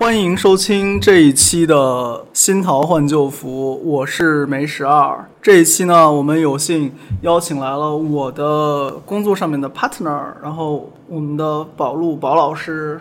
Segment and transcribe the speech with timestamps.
[0.00, 1.74] 欢迎收听这一期的
[2.32, 5.28] 《新桃换旧符》，我是梅十二。
[5.42, 12.98] 这一期呢，我们有幸邀请来了我的工作上面的 partner，然后我们的宝路宝老师。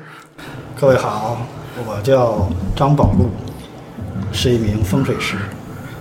[0.77, 1.37] 各位好，
[1.85, 2.45] 我叫
[2.75, 3.29] 张宝路，
[4.37, 5.35] 是一名风水师。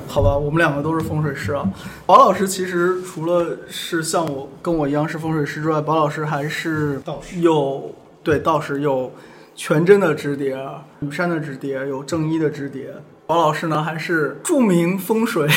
[0.07, 1.67] 好吧，我们两个都是风水师啊。
[2.05, 9.11] 宝老师其实除了是像我跟我一样是风水师之外，宝老师还是道士有对道士有
[9.55, 10.55] 全真的直碟，
[11.01, 12.91] 羽山的直碟，有正一的直碟。
[13.27, 15.49] 宝老师呢，还是著名风水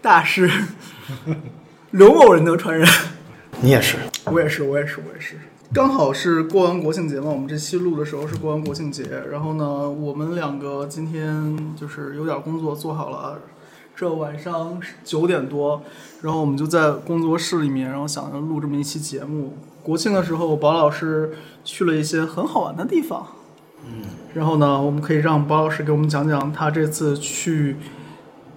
[0.00, 0.48] 大师
[1.90, 2.88] 刘某人的传人。
[3.60, 3.96] 你也是？
[4.26, 5.34] 我也是，我也是，我也是。
[5.74, 13.38] 刚好是过完国庆节嘛，我们这期录的时候是过完国庆节，然后呢，我们两个今天就是有点工作做好了，
[13.96, 15.80] 这晚上九点多，
[16.20, 19.56] 然后我们就在工作室里面，然后想着录这么一期节目。
[19.82, 21.32] 国庆的时候，宝老师
[21.64, 23.26] 去了一些很好玩的地方，
[23.86, 24.02] 嗯，
[24.34, 27.78] 然后呢，我们可以让宝老师给我们讲讲他这次去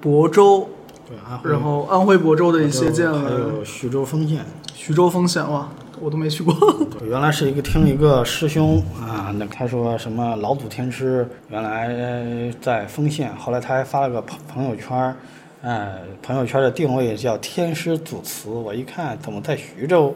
[0.04, 0.67] 亳州，
[1.08, 4.45] 对，然后安徽亳州的一些见闻还闻，有徐州丰县。
[4.73, 5.70] 徐州丰县哇，
[6.02, 6.54] 我都没去过。
[7.08, 15.16] 原来是一个听一个师兄啊，那他说什么老祖天师原来在丰县，后来他还发了个朋朋友圈儿，
[15.62, 18.50] 哎，朋友圈的定位叫天师祖祠。
[18.50, 20.16] 我一看怎么在徐州？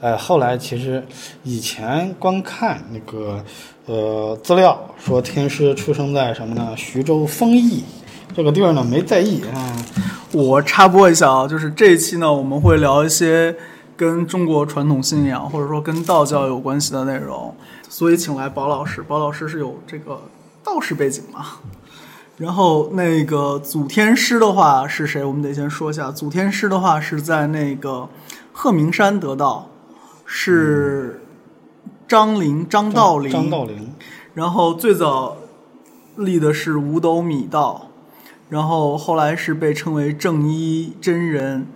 [0.00, 1.00] 呃，后来其实
[1.44, 3.44] 以前光看那个
[3.86, 6.74] 呃资料说天师出生在什么呢？
[6.76, 7.84] 徐州丰邑
[8.34, 9.76] 这个地儿呢，没在意啊。
[10.32, 13.54] 我插播一下啊，就是这一期呢，我们会聊一些
[13.96, 17.54] 跟中国传统信仰或者说跟道教有关系的内容，
[17.88, 19.02] 所以请来宝老师。
[19.02, 20.22] 宝老师是有这个
[20.64, 21.46] 道士背景嘛？
[22.38, 25.22] 然后那个祖天师的话是谁？
[25.22, 28.08] 我们得先说一下，祖天师的话是在那个
[28.52, 29.68] 鹤鸣山得道，
[30.26, 31.22] 是
[32.08, 33.92] 张陵张道陵张道陵，
[34.34, 35.36] 然后最早
[36.16, 37.88] 立的是五斗米道，
[38.48, 41.66] 然后后来是被称为正一真人，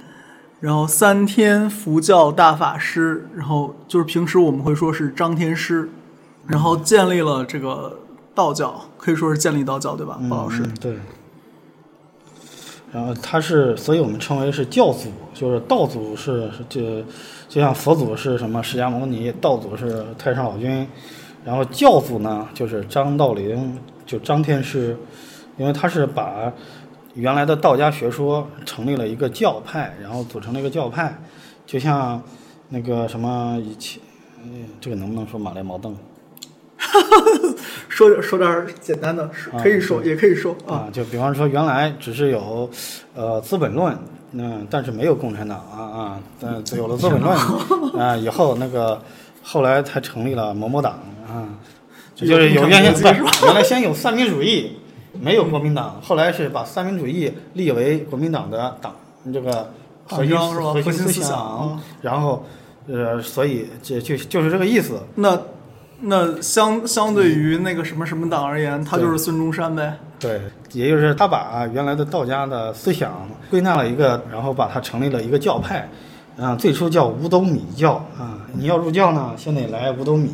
[0.60, 5.88] 然后三天佛教大法师，然后就是平时我们会说是张天师，
[6.46, 7.98] 然后建立了这个
[8.34, 10.62] 道教，可以说是建立道教，对吧，包老师？
[10.62, 10.96] 嗯对。
[12.92, 17.02] 然后他是，所以我们称为是教祖，就是道祖是是就
[17.46, 20.88] 就像佛祖是什么释迦牟尼，道祖是太上老君，
[21.44, 24.96] 然后教祖呢就是张道陵，就张天师，
[25.58, 26.50] 因为他是把
[27.16, 31.18] 原来的道家学说成立了一个教派，然后组成了一个教派，
[31.66, 32.22] 就像
[32.68, 34.00] 那个什么以前，
[34.44, 35.96] 嗯，这个能不能说马来毛邓？
[37.88, 40.86] 说点说点简单的，啊可以说，也可以说啊。
[40.86, 42.68] 啊，就比方说原来只是有，
[43.14, 43.94] 呃，《资本论》，
[44.32, 47.34] 嗯，但是没有共产党啊啊，嗯，有了《资本论
[47.98, 49.00] 》啊以后，那个
[49.42, 51.48] 后来才成立了某某党啊，
[52.14, 54.76] 就就是有有原先原来先有三民主义，
[55.20, 58.94] 没有国民党，后来是把三民主义立为国民党的党
[59.32, 59.70] 这个
[60.06, 62.44] 核心核心思想啊然后
[62.88, 65.00] 呃，所以这就就是这个意思。
[65.16, 65.38] 那
[66.00, 69.94] 那相相对于那个什么什么党而言，他就是孙中山呗。
[70.18, 70.40] 对，
[70.72, 75.88] 也就是他把原来的道家的思想归纳了一个，然后把它成立了一个教派，
[76.38, 78.38] 啊，最初叫五斗米教啊。
[78.52, 80.30] 你要入教呢，先得来五斗米。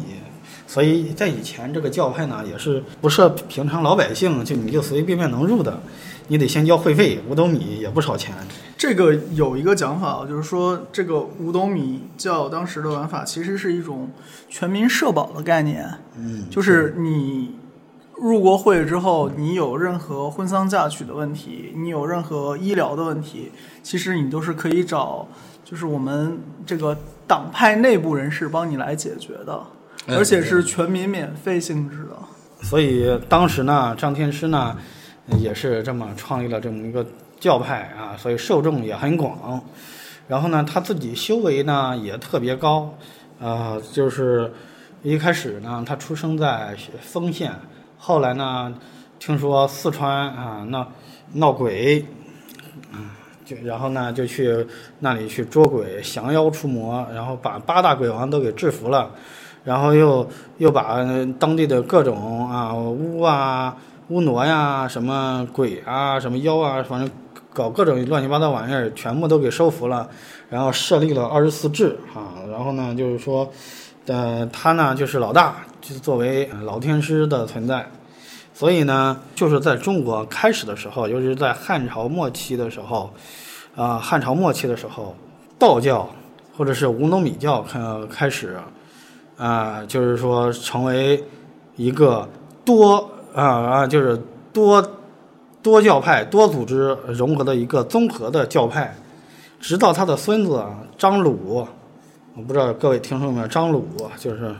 [0.66, 5.80] 所以在以前这个教派呢，也是不设平常老百姓就你就随随便便能入的，
[6.28, 8.34] 你得先交会费，五斗米也不少钱。
[8.76, 14.10] 这个有一个讲法，就是说这个五斗米教当时的玩法其实是一种
[14.48, 17.54] 全民社保的概念，嗯，就是你
[18.16, 23.52] 入过会之后，你有任何婚丧嫁娶的问题，你有任何医疗的问题，
[23.82, 25.28] 其实你都是可以找，
[25.64, 26.96] 就是我们这个
[27.26, 32.16] 党派内部人士帮你来解决的，哎而且是全民免费性质的。
[32.62, 34.76] 所以当时呢，张天师呢
[35.38, 37.04] 也是这么创立了这么一个
[37.40, 39.62] 教派啊，所以受众也很广。
[40.28, 42.94] 然后呢，他自己修为呢也特别高，
[43.40, 44.52] 呃，就是
[45.02, 47.52] 一开始呢，他出生在丰县，
[47.98, 48.72] 后来呢，
[49.18, 50.88] 听说四川啊闹
[51.32, 52.04] 闹鬼，
[52.92, 53.10] 啊，
[53.44, 54.64] 就然后呢就去
[55.00, 59.10] 那里去捉鬼，降妖除魔，然后把八大鬼王都给制服了。
[59.64, 60.28] 然后又
[60.58, 60.98] 又把
[61.38, 63.76] 当地的各种啊巫啊
[64.08, 67.10] 巫傩呀、什么鬼啊、什么妖啊，反正
[67.52, 70.08] 搞各种乱七八糟玩意儿，全部都给收服了。
[70.50, 73.50] 然后设立了二十四制啊，然后呢就是说，
[74.06, 77.86] 呃，他呢就是老大，就是作为老天师的存在。
[78.52, 83.10] 所以呢，就是在中国开始的时候，尤其是在汉朝末期的时候，
[83.74, 85.16] 啊、汉朝末期的时候，
[85.58, 86.06] 道教
[86.54, 87.80] 或者是吴侬米教开
[88.10, 88.58] 开始，
[89.36, 91.22] 啊、就是说成为
[91.76, 92.28] 一个
[92.64, 94.20] 多啊啊，就是
[94.52, 94.82] 多
[95.62, 98.94] 多教派、多组织融合的一个综合的教派，
[99.58, 101.66] 直到他的孙子啊张鲁，
[102.34, 103.86] 我不知道各位听说没有，张鲁
[104.16, 104.54] 就是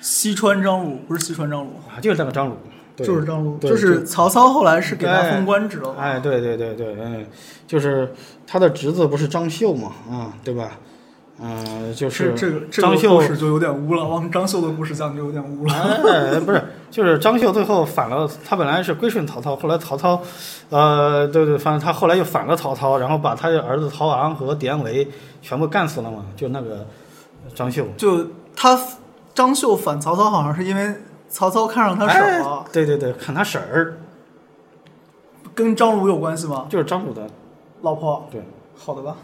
[0.00, 2.56] 西川张鲁不是西川张鲁，啊，就是那个张鲁，
[2.96, 6.00] 就是张鲁，就是曹操后来是给他哎封官职了嘛。
[6.00, 7.26] 哎，对对对对，嗯，
[7.66, 8.12] 就是
[8.46, 10.72] 他的侄子不是张绣嘛，啊、对吧？
[11.38, 15.74] 嗯、就是这这个这个故事就有点污了，往张绣的故事讲就有点污了。
[15.74, 20.18] 哎，不是，就是张绣最后反了，他本来是归顺曹操，后来曹操，
[20.70, 25.06] 呃，对对，反正他后来又反了曹操，然后把他的儿子曹昂和典韦
[25.42, 26.86] 全部干死了嘛，就那个
[27.54, 27.86] 张绣。
[27.98, 28.78] 就他
[29.34, 30.94] 张绣反曹操，好像是因为
[31.28, 33.98] 曹操看上他婶儿了，哎对对对，看他婶儿，
[35.54, 36.64] 跟张鲁有关系吗？
[36.70, 37.28] 就是张鲁的，
[37.82, 38.42] 老婆，对，
[38.74, 39.16] 好的吧？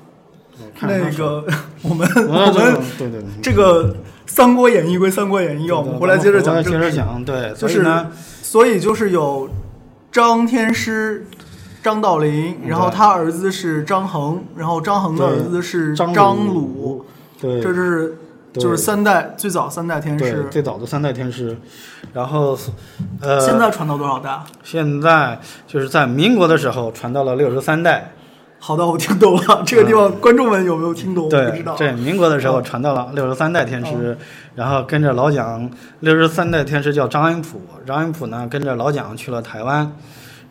[0.80, 1.44] 那个
[1.82, 3.92] 我们 我我们对对对，这个
[4.26, 6.70] 《三国演义》归《三国演义》，我们回来接着讲接。
[6.70, 8.12] 着讲，对，就是所以呢，
[8.42, 9.48] 所以就是有
[10.10, 11.26] 张天师、
[11.82, 17.04] 张道陵，然后他儿子是张衡，然后张衡的儿子是张张鲁，
[17.40, 18.16] 对，这就是
[18.52, 20.46] 就是三代最早三代天师。
[20.50, 21.56] 最早的三代天师，
[22.12, 22.56] 然后
[23.20, 24.38] 呃，现在传到多少代？
[24.62, 28.12] 现在就是在民国的时候传到了六十三代，
[28.64, 29.60] 好的，我听懂了。
[29.66, 31.28] 这个地方观众们有没有听懂？
[31.28, 34.16] 对知道。，这民国的时候传到了六十三代天师，
[34.54, 35.68] 然后跟着老蒋，
[35.98, 39.92] 六十三代天师叫张恩溥，张恩溥呢跟着老蒋去了台湾，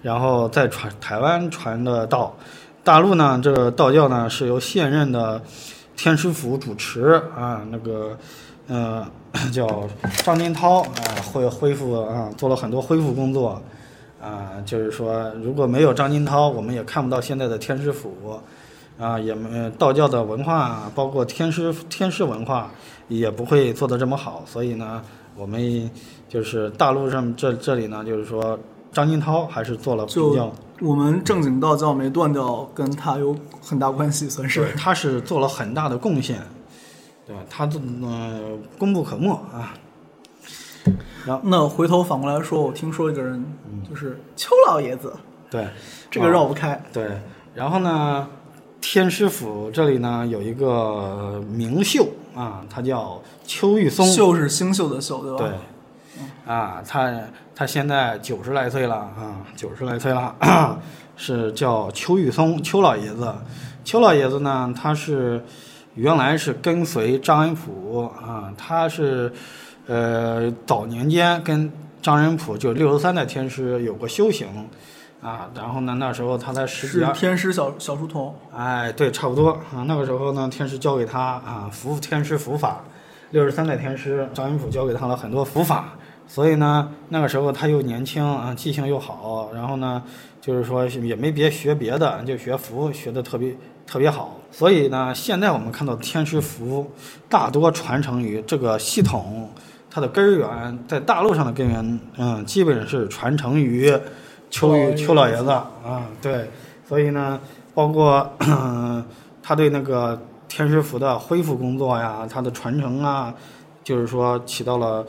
[0.01, 2.35] 然后再传台湾传的道，
[2.83, 5.41] 大陆呢这个道教呢是由现任的
[5.95, 8.17] 天师府主持啊，那个
[8.67, 9.07] 呃
[9.53, 9.87] 叫
[10.25, 10.99] 张金涛啊，
[11.31, 13.61] 会恢复啊做了很多恢复工作。
[14.21, 18.39] 啊，就是说，如果没有张金涛，我们也看不到现在的天师府，
[18.99, 22.69] 啊，也没道教的文化，包括天师天师文化，
[23.07, 24.43] 也不会做得这么好。
[24.45, 25.01] 所以呢，
[25.35, 25.89] 我们
[26.29, 28.59] 就是大陆上这这里呢，就是说
[28.91, 34.71] 张金涛还是做了比就较，我们正经道教没断掉，跟他有很大关系，算是。
[34.77, 36.39] 他是做了很大的贡献，
[37.25, 37.41] 对吧？
[37.49, 38.39] 他的呃
[38.77, 39.73] 功不可没啊。
[41.43, 43.33] 那回头反过来说，我听说一个人，
[43.65, 45.13] 嗯就是邱老爷子，
[45.49, 45.67] 对，
[46.09, 46.81] 这个绕不开。
[46.91, 47.07] 对，
[47.53, 48.27] 然后呢，
[48.79, 54.05] 天师府这里呢有一个名秀啊，他叫邱玉松。
[54.07, 55.37] 秀是星宿的秀，对吧？
[55.37, 57.13] 对，啊，他
[57.55, 60.35] 他现在九十来岁了啊，九十来岁了，
[61.15, 63.33] 是叫邱玉松，邱老爷子。
[63.83, 65.43] 邱老爷子呢，他是
[65.95, 69.31] 原来是跟随张恩溥啊，他是
[69.91, 71.69] 呃早年间跟
[72.01, 74.47] 张仁甫就六十三代天师有过修行
[75.21, 77.11] 啊，然后呢那时候他才十几是。
[77.13, 78.33] 天师小小书童。
[78.55, 79.83] 哎，对，差不多啊。
[79.85, 82.81] 那个时候呢，天师教给他啊符天师符法，
[83.31, 85.93] 六十三代天师张仁甫教给他了很多符法，
[86.25, 90.01] 所以呢，那个时候他又年轻啊，记性又好，然后呢，
[90.39, 93.53] 就是说也没别学别的，就学符学的特别
[93.85, 94.39] 特别好。
[94.51, 96.89] 所以呢，现在我们看到天师符
[97.27, 99.49] 大多传承于这个系统，
[99.91, 103.93] 它的根源在大陆上的根源，嗯，基本是传承于
[104.49, 106.49] 邱玉邱老爷子啊，对，
[106.87, 107.39] 所以呢。
[107.73, 108.29] 包括
[109.41, 113.33] 他对那个天师符的恢复工作呀，它的传承啊，
[113.81, 115.07] 就是说起到了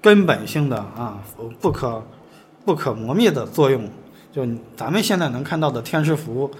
[0.00, 1.20] 根本性的啊
[1.60, 2.02] 不可
[2.64, 3.86] 不可磨灭的作用。
[4.32, 4.42] 就
[4.74, 6.50] 咱们现在能看到的天师符，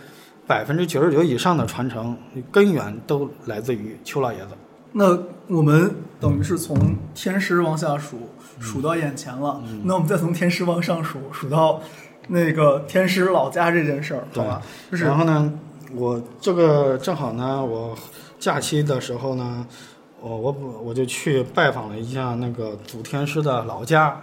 [0.47, 2.15] 百分之九十九以上的传承
[2.53, 4.49] 根源都来自于邱老爷子。
[4.93, 5.19] 那
[5.49, 8.17] 我们等于是从天师往下数，
[8.59, 9.63] 嗯数到眼前了。
[9.85, 11.81] 那我们再从天师往上数，数到
[12.29, 14.63] 那个天师老家这件事儿，好吧？
[14.91, 15.53] 就是然后呢，
[15.95, 17.97] 我这个正好呢，我
[18.39, 19.67] 假期的时候呢，
[20.21, 20.53] 我我
[20.85, 24.21] 我就去拜访了一下那个祖天师的老家，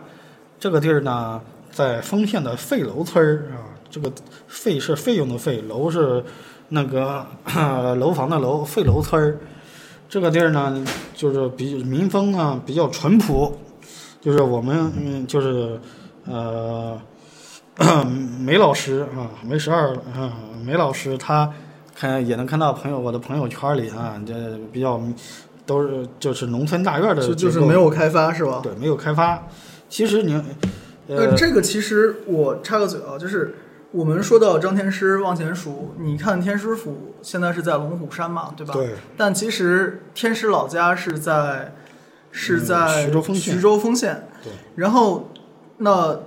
[0.60, 1.40] 这个地儿呢，
[1.72, 4.12] 在丰县的费楼村儿啊，这个
[4.48, 6.24] 费是费用的费，楼是
[6.70, 7.26] 那个
[7.98, 9.38] 楼房的楼，费楼村儿。
[10.08, 10.84] 这个地儿呢，
[11.14, 13.54] 就是比民风呢比较淳朴，
[14.22, 15.80] 就是我们嗯就是
[16.26, 17.00] 呃。
[18.40, 20.32] 梅老师啊，梅十二啊，
[20.64, 21.52] 梅老师他
[21.94, 24.34] 看也能看到朋友我的朋友圈里啊，这
[24.72, 24.98] 比较
[25.66, 28.62] 都是就是农村大院的就就是没有开发是吧？
[28.64, 29.46] 对没有开发。
[29.90, 30.42] 其实你
[31.10, 33.54] 呃，呃这个其实我插个嘴啊，就是
[33.96, 38.74] 我们说到张天师往前数，你看天师府现在是在龙虎山嘛，对吧？
[38.74, 41.74] 对但其实天师老家是在
[42.30, 44.28] 是嗯在徐州丰县徐州丰县。
[44.44, 44.52] 对。
[44.76, 45.30] 然后
[45.78, 46.20] 那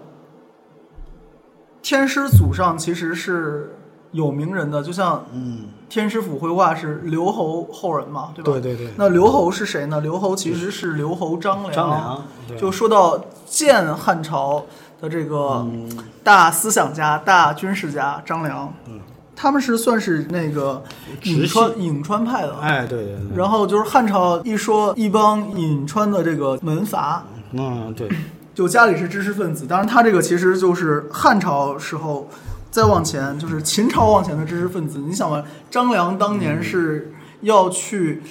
[1.83, 3.77] 天师祖上其实是
[4.13, 8.53] 有名人的，就像嗯，天师府绘画是刘侯后人嘛，对吧？
[8.53, 10.01] 对对对，那刘侯是谁呢？
[10.01, 11.73] 刘侯其实是刘侯张良。
[11.75, 14.65] 张良，对就说到建汉朝
[15.01, 15.89] 的这个嗯
[16.23, 19.01] 大思想家、大军事家张良，嗯，
[19.37, 20.83] 他们是算是那个
[21.23, 22.57] 颍川颍川派的。
[22.61, 28.09] 哎，对对对，然后就是汉朝一说一帮颍川的这个门阀，嗯，对，
[28.55, 29.67] 就家里是知识分子。
[29.67, 32.29] 当然，他这个其实就是汉朝时候
[32.71, 34.99] 再往前，就是秦朝往前的知识分子。
[34.99, 37.13] 你想吧，张良当年是
[37.43, 38.23] 要去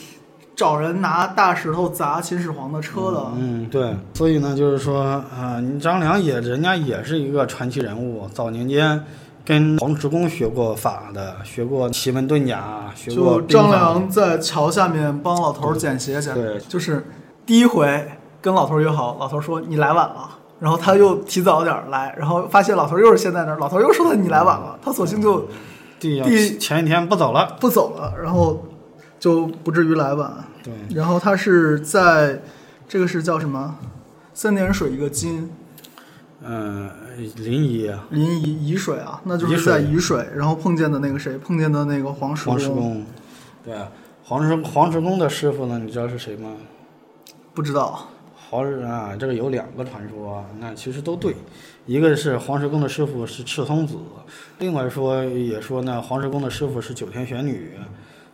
[0.58, 3.32] 找人拿大石头砸秦始皇的车的。
[3.38, 9.04] 嗯，对，所以呢，就是说，啊、你张良也，人家也是一个传奇人物，早年间
[9.46, 17.06] 跟黄石公学过法的，学过奇门遁甲，学过就张良在桥下面帮老头儿捡鞋去，对就是
[17.46, 18.10] 第一回
[18.42, 20.28] 跟老头儿约好，老头儿说你来晚了，
[20.60, 25.48] 然后他又提早点儿来，然后发现老头儿又是先在那儿，老头儿又说他你来晚了，他索性就
[26.00, 28.66] 第第前一天不走了，不走了，然后
[29.20, 30.34] 就不至于来晚。
[30.68, 32.42] 对，然后他是在
[32.88, 33.78] 这个是叫什么？
[34.34, 35.50] 三点水一个金，
[36.44, 36.92] 嗯、
[37.38, 43.06] 临沂临沂沂水啊，那就是在沂水，然后碰见的那个谁，碰见的那个黄石黄石公，
[43.64, 43.76] 对，
[44.24, 46.52] 黄石黄石公的师傅呢，你知道是谁吗？
[47.54, 51.36] 不知道，黄石啊，这个有两个传说，那其实都对。
[51.88, 53.96] 一个是黄石公的师傅是赤松子，
[54.60, 57.72] 另外说也说呢，黄石公的师傅是九天玄女，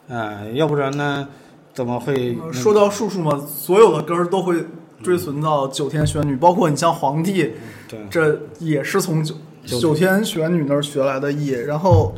[0.09, 1.29] 啊、要不然呢，
[1.73, 2.53] 怎么会那个？
[2.53, 4.65] 说到术数嘛，所有的根儿都会
[5.01, 7.51] 追存到九天玄女，包括你像皇帝，
[7.87, 7.99] 对。
[8.09, 11.49] 这也是从九九九天玄女那儿学来的艺。
[11.49, 12.13] 然后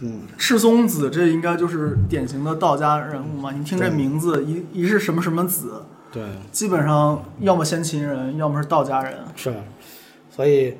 [0.00, 0.22] 嗯。
[0.36, 6.22] 赤松子这应该就是典型的道家人物嘛，你听这名字，一一是什么什么子，对。
[6.52, 9.14] 基本上要么先秦人，要么是道家人。
[9.34, 9.54] 是，
[10.30, 10.74] 所以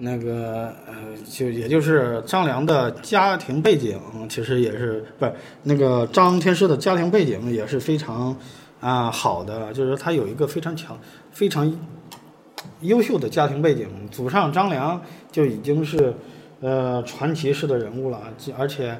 [0.00, 0.94] 那个呃，
[1.28, 8.34] 就也就是张良的家庭背景，其实也是不是那个张天师的家庭背景也是非常
[8.80, 10.98] 啊、好的，就是他有一个非常强、
[11.30, 11.70] 非常
[12.80, 14.98] 优秀的家庭背景，祖上张良
[15.30, 16.14] 就已经是
[16.60, 18.22] 呃传奇式的人物了，
[18.56, 18.98] 而且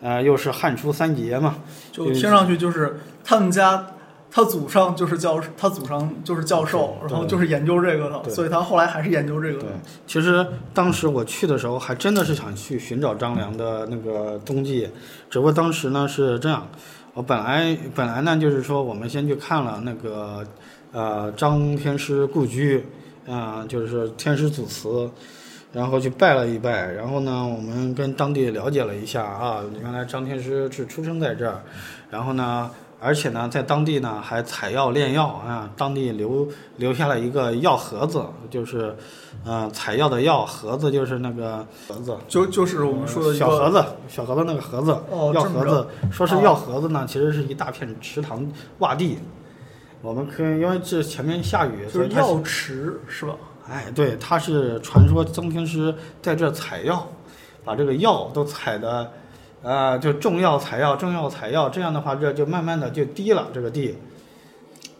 [0.00, 1.58] 呃又是汉初三杰嘛，
[1.92, 3.86] 就听上去就是他们家，
[4.30, 14.88] 他祖上就是教，他祖上就是教授，然后就是研究这个的，所以他后来还是研究这个对的。，其实当时我去的时候，还真的是想去寻找张良的那个踪迹，
[15.28, 16.66] 只不过当时呢是这样，
[17.14, 20.46] 我本来本来呢就是说我们先去看了那个
[20.92, 22.84] 呃张天师故居，
[23.28, 25.10] 啊、就是天师祖祠。
[25.72, 31.62] 然后去拜了一拜，然后呢，我们跟当地了解了一下啊，原来张天师是出生在这儿，
[32.10, 32.68] 然后呢，
[33.02, 38.94] 而且呢，在当地呢还采药炼药啊，当地留留下了一个药盒子，就是，
[39.44, 45.86] 呃，采药的药盒子就是那个盒子，就就是我们说的小盒子，小盒子那个盒子，哦药盒子。
[46.12, 48.46] 说是哦药盒子呢，其实是一大片池塘
[48.80, 49.18] 洼地，
[50.02, 53.34] 我们可以因为这前面下雨，所以它就是药池是吧？
[53.68, 57.06] 哎，对，它是传说曾天师在这采药，
[57.64, 59.10] 把这个药都采的，
[59.62, 63.98] 呃，就种药采药，种药采药，这样的话，这就慢慢的就低了这个地。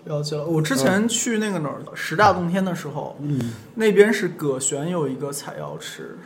[0.05, 0.45] 了解了。
[0.45, 6.19] 我之前去那个哪儿十大洞天的时候，嗯，那边是葛玄有一个采药池，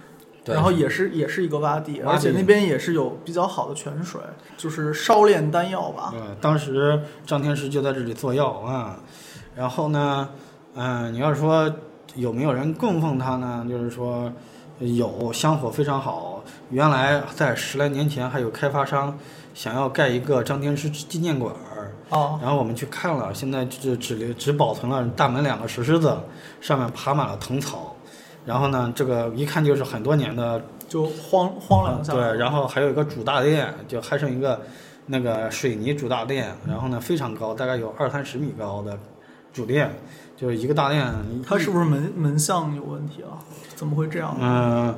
[0.44, 4.20] 对然后也是也是一个洼地，洼地而且那边也是有比较好的泉水，
[4.56, 6.10] 就是烧炼丹药吧。
[6.12, 8.98] 对，当时张天师就在这里做药啊，
[9.56, 10.28] 然后呢，
[10.74, 11.72] 嗯、你要说
[12.14, 13.66] 有没有人供奉他呢？
[13.68, 14.32] 就是说
[14.78, 16.33] 有，香火非常好。
[16.70, 19.18] 原来在十来年前还有开发商
[19.52, 21.92] 想要盖一个张天师纪念馆儿。
[22.10, 26.16] 哦，然后我们去看了，现在就只留只保存了大门两个石狮子，
[26.60, 27.96] 上面爬满了藤草。
[28.44, 32.02] 然后呢，这个一看就是很多年的，就荒荒了。
[32.06, 32.36] 对。
[32.36, 34.60] 然后还有一个主大殿，就还剩一个
[35.06, 38.98] 那个水泥主大殿，然后呢非常高，大概有二三十米高的
[39.50, 39.90] 主殿，
[40.36, 41.10] 就是一个大殿。
[41.46, 43.40] 它是不是门门向有问题啊？
[43.74, 44.36] 怎么会这样？
[44.38, 44.94] 嗯、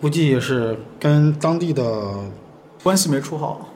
[0.00, 2.12] 估计是跟当地的
[2.82, 3.68] 关系没处好。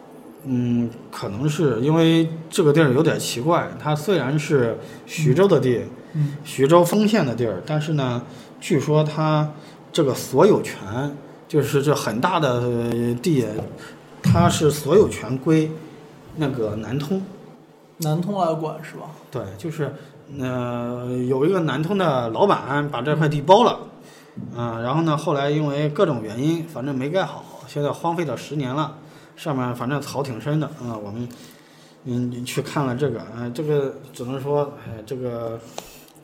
[0.44, 5.82] 嗯，可能是因为这个地儿有点奇怪，它虽然是徐州的地，
[6.14, 8.22] 嗯，徐州丰县的地儿，但是呢，
[8.58, 9.50] 据说它
[9.92, 11.14] 这个所有权
[11.46, 13.44] 就是这很大的呃地，
[14.22, 15.70] 它是所有权归
[16.36, 17.20] 那个南通。
[17.98, 19.10] 南通来管是吧？
[19.30, 19.94] 对，就是
[20.38, 23.78] 呃有一个南通的老板把这块地包了，
[24.56, 28.96] 啊、然后呢，后来因为各种原因，反正没盖好，现在荒废了十年了，
[29.36, 31.28] 上面反正草挺深的，啊、我们
[32.04, 35.58] 嗯去看了这个，啊、这个只能说，哎，这个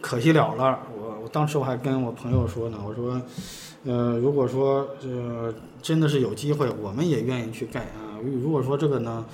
[0.00, 0.78] 可惜了了。
[0.96, 3.20] 我我当时我还跟我朋友说呢，我说，
[3.84, 8.16] 呃，如果说呃真的是有机会，我们也愿意去盖啊。
[8.42, 9.24] 如果说这个呢，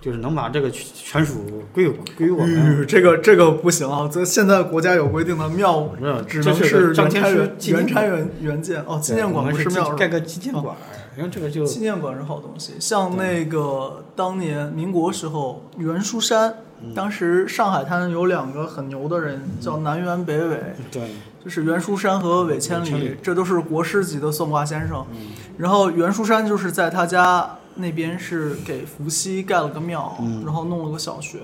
[0.00, 4.08] 就是能把这个权属归归我们，嗯，这个这个不行啊！
[4.10, 5.88] 这现在国家有规定的庙
[6.26, 7.84] 只能是张天师原拆原纪念馆。
[7.84, 10.76] 原拆原原建哦，纪念馆不是庙盖个纪念馆，
[11.16, 16.94] 因为这个就纪念馆是好东西，像那个当年民国时候袁书山，嗯。
[16.94, 20.60] 当时上海滩有两个很牛的人，叫南辕北纬，
[20.92, 21.10] 对，
[21.44, 25.04] 就是袁书山和韦千里这都是国师级的算卦先生。
[25.10, 25.16] 嗯。
[25.58, 31.40] 然后袁书山就是在他家那边是给伏羲盖了个庙，嗯然后弄了个小学。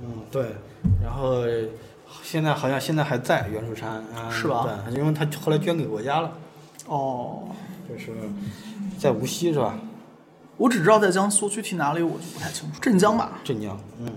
[0.00, 0.56] 嗯对，
[1.02, 1.44] 然后
[2.22, 6.32] 现在好像现在还在袁树山啊，是吧对，因为他后来捐给国家了，
[6.86, 7.48] 哦，
[7.88, 8.12] 就是
[8.98, 9.78] 在无锡是吧？
[10.56, 12.80] 我只知道在江苏，具体哪里我就不太清楚。
[12.80, 13.32] 镇江吧。
[13.44, 14.08] 镇江，嗯。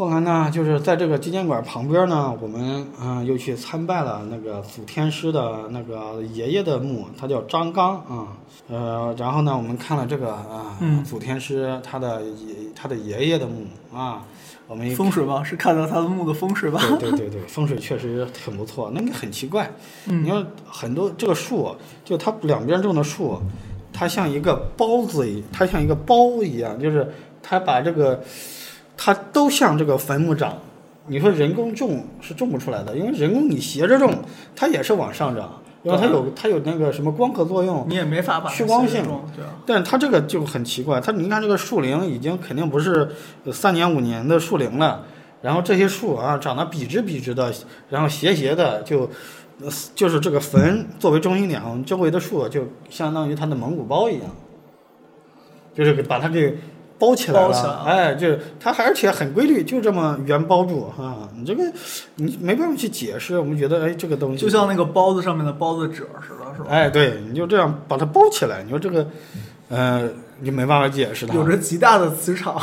[0.00, 8.28] 后来呢，就是在这个纪念馆旁边呢，我们嗯、又去参拜了那个祖天师的那个爷爷的墓，他叫张刚啊，
[8.70, 14.24] 呃，然后呢，我们看了这个啊，嗯祖天师他的爷他的爷爷的墓啊，
[14.66, 16.80] 我们风水吧，是看到他的墓的风水吧？
[16.98, 18.90] 对对对 对，风水确实很不错。
[18.94, 19.70] 那个很奇怪，
[20.06, 21.76] 嗯你看很多这个树，
[22.06, 23.38] 就它两边种的树，
[23.92, 27.06] 它像一个包子一，它像一个包一样，就是
[27.42, 28.18] 它把这个，
[29.02, 30.58] 它都向这个坟墓长。
[31.06, 34.14] 你说人工种是种不出来的，因为人工你斜着种，
[34.54, 39.02] 它也是往上长，因为它有它有那个什么光合作用，你也没法把它趋光性
[39.34, 39.50] 对啊。
[39.66, 43.08] 但是它这个就很奇怪，它你看这个树龄已经肯定不是
[43.50, 45.04] 三年五年的树龄了，
[45.40, 47.50] 然后这些树啊长得笔直笔直的，
[47.88, 49.10] 然后斜斜的，就
[49.62, 54.26] 呃就是这个坟作为中心点，周围的树就相当于它的蒙古包一样，
[55.74, 56.56] 就是把它给
[57.00, 57.82] 包起来了，包起来了。
[57.84, 61.64] 哎，就是它还而且很规律，就这么圆包住啊，你这个
[62.16, 64.36] 你没办法去解释，我们觉得哎这个东西。
[64.36, 66.66] 就像那个包子上面的包子褶似的，是吧？
[66.68, 69.06] 哎对，你就这样把它包起来，你说这个
[69.70, 70.06] 呃
[70.40, 72.60] 你就没办法解释它，有着极大的磁场，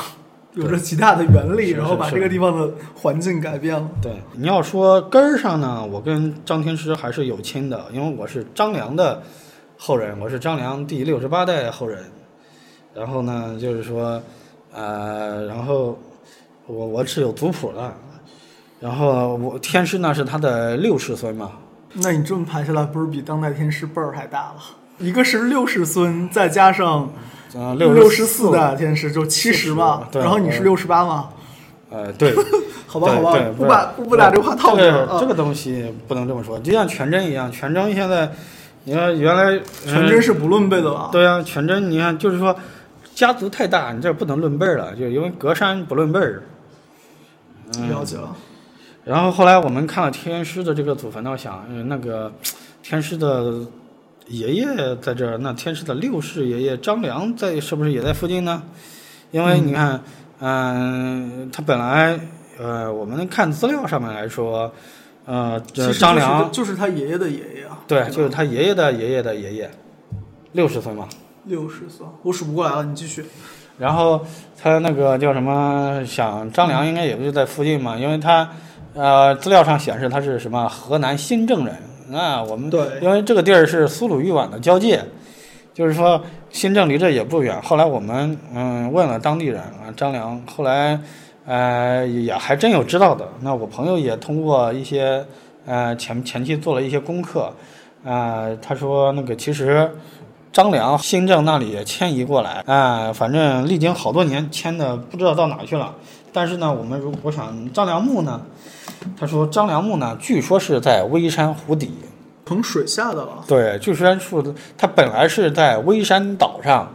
[0.53, 3.89] 有着极大的原力，然后把这个地方的环境改变了。
[4.01, 9.23] 对，你要说根儿上呢，我跟张天师还是有亲的，因为我是张良的
[9.77, 11.99] 后人，我是张良第六十八代后人。
[12.97, 14.19] 然后呢，就是说，
[14.73, 15.97] 呃，然后
[16.65, 17.93] 我我是有族谱的，
[18.79, 21.51] 然后我天师呢是他的六世孙嘛，
[21.93, 24.55] 那你这么排下来，不是比当代天师辈儿还大了？
[24.97, 27.07] 一个是六世孙，再加上
[27.53, 30.07] 呃，六十四代天师，就七十嘛。
[30.11, 31.29] 对然后你是嗯六十八嘛？
[31.91, 32.33] 呃，对，
[32.87, 35.17] 好吧，好吧对，不把不不把这话套这上啊。
[35.19, 38.27] 这个东西不能这么说，就像全真一样，全真现在，
[38.85, 41.09] 你看原来全真是不论辈的吧。
[41.11, 42.55] 对啊，全真，你看，就是说，
[43.17, 46.43] 家族太大，你这不能论辈儿了，就因为隔山不论辈儿。
[47.73, 48.35] 嗯了解了。
[49.03, 52.31] 然后后来我们看了天师的这个祖坟呢，我想，嗯，那个
[52.83, 53.65] 天师的
[54.27, 58.61] 爷爷在这儿，那天师的六世爷爷张良在是不是也在附近呢？
[59.31, 59.99] 因为你看，
[60.39, 62.19] 嗯、他本来，
[62.59, 64.71] 呃，我们看资料上面来说，
[65.25, 67.79] 呃，这张良就是就是他爷爷的爷爷啊。
[67.87, 69.71] 对，就是他爷爷的爷爷的爷爷，
[70.51, 71.09] 六十岁嘛。
[71.47, 73.25] 六十岁，我数不过来了，你继续。
[73.77, 74.19] 然后
[74.59, 76.03] 他那个叫什么？
[76.03, 78.49] 想张良应该也不就在附近嘛，因为他
[78.95, 81.75] 呃资料上显示他是什么河南新郑人。
[82.09, 84.99] 那我们对因为这个地儿是苏鲁豫皖的交界，
[85.75, 87.61] 就是说新郑离这也不远。
[87.61, 90.99] 后来我们嗯问了当地人啊，张良后来
[91.45, 93.29] 呃也还真有知道的。
[93.41, 95.23] 那我朋友也通过一些
[95.67, 97.53] 呃前前期做了一些功课，
[98.03, 99.87] 啊、他说那个其实。
[100.57, 105.93] 张良新郑那里也迁移过来，啊、反正历经好多年，迁的不知道到哪去了。
[106.33, 108.41] 但是呢，我们如果想张良墓呢，
[109.15, 111.91] 他说张良墓呢，据说是在微山湖底。
[112.47, 113.43] 从水下的了。
[113.47, 116.91] 对，据说是他本来是在微山岛上，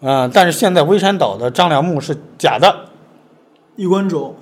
[0.00, 2.74] 嗯、但是现在微山岛的张良墓是假的，
[3.76, 4.34] 衣冠冢，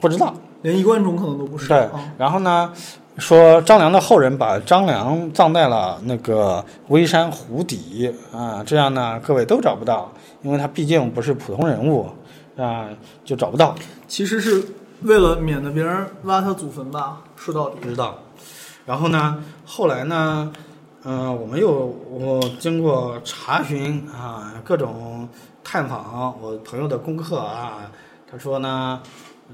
[0.00, 0.34] 不知道。
[0.62, 1.68] 连衣冠冢可能都不是。
[1.68, 2.72] 对啊，然后呢，
[3.18, 10.10] 说张良的后人把张良葬在了那个微山湖底啊，这样呢各位都找不到，
[10.42, 12.08] 因为他毕竟不是普通人物
[12.56, 12.88] 啊，
[13.24, 13.74] 就找不到。
[14.06, 14.64] 其实是
[15.02, 17.22] 为了免得别人挖他祖坟吧。
[17.36, 18.18] 说到底，不知道。
[18.86, 20.52] 然后呢，后来呢，
[21.04, 25.28] 嗯、我们又我经过查询啊，各种
[25.62, 27.90] 探访我朋友的功课啊，
[28.30, 29.00] 他说呢，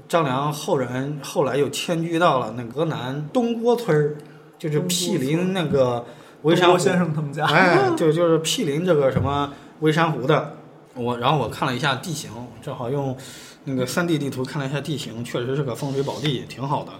[0.07, 4.17] 张良后人后来又迁居到了那个南东郭村儿，
[4.59, 6.05] 就是毗邻那个
[6.43, 7.45] 微山湖先生他们家。
[7.45, 10.57] 哎，就就是毗邻这个什么微山湖的。
[10.95, 12.31] 我然后我看了一下地形，
[12.61, 13.17] 正好用
[13.65, 16.91] 那个三 D 地图看了一下地形，确实是个风水宝地，挺好的。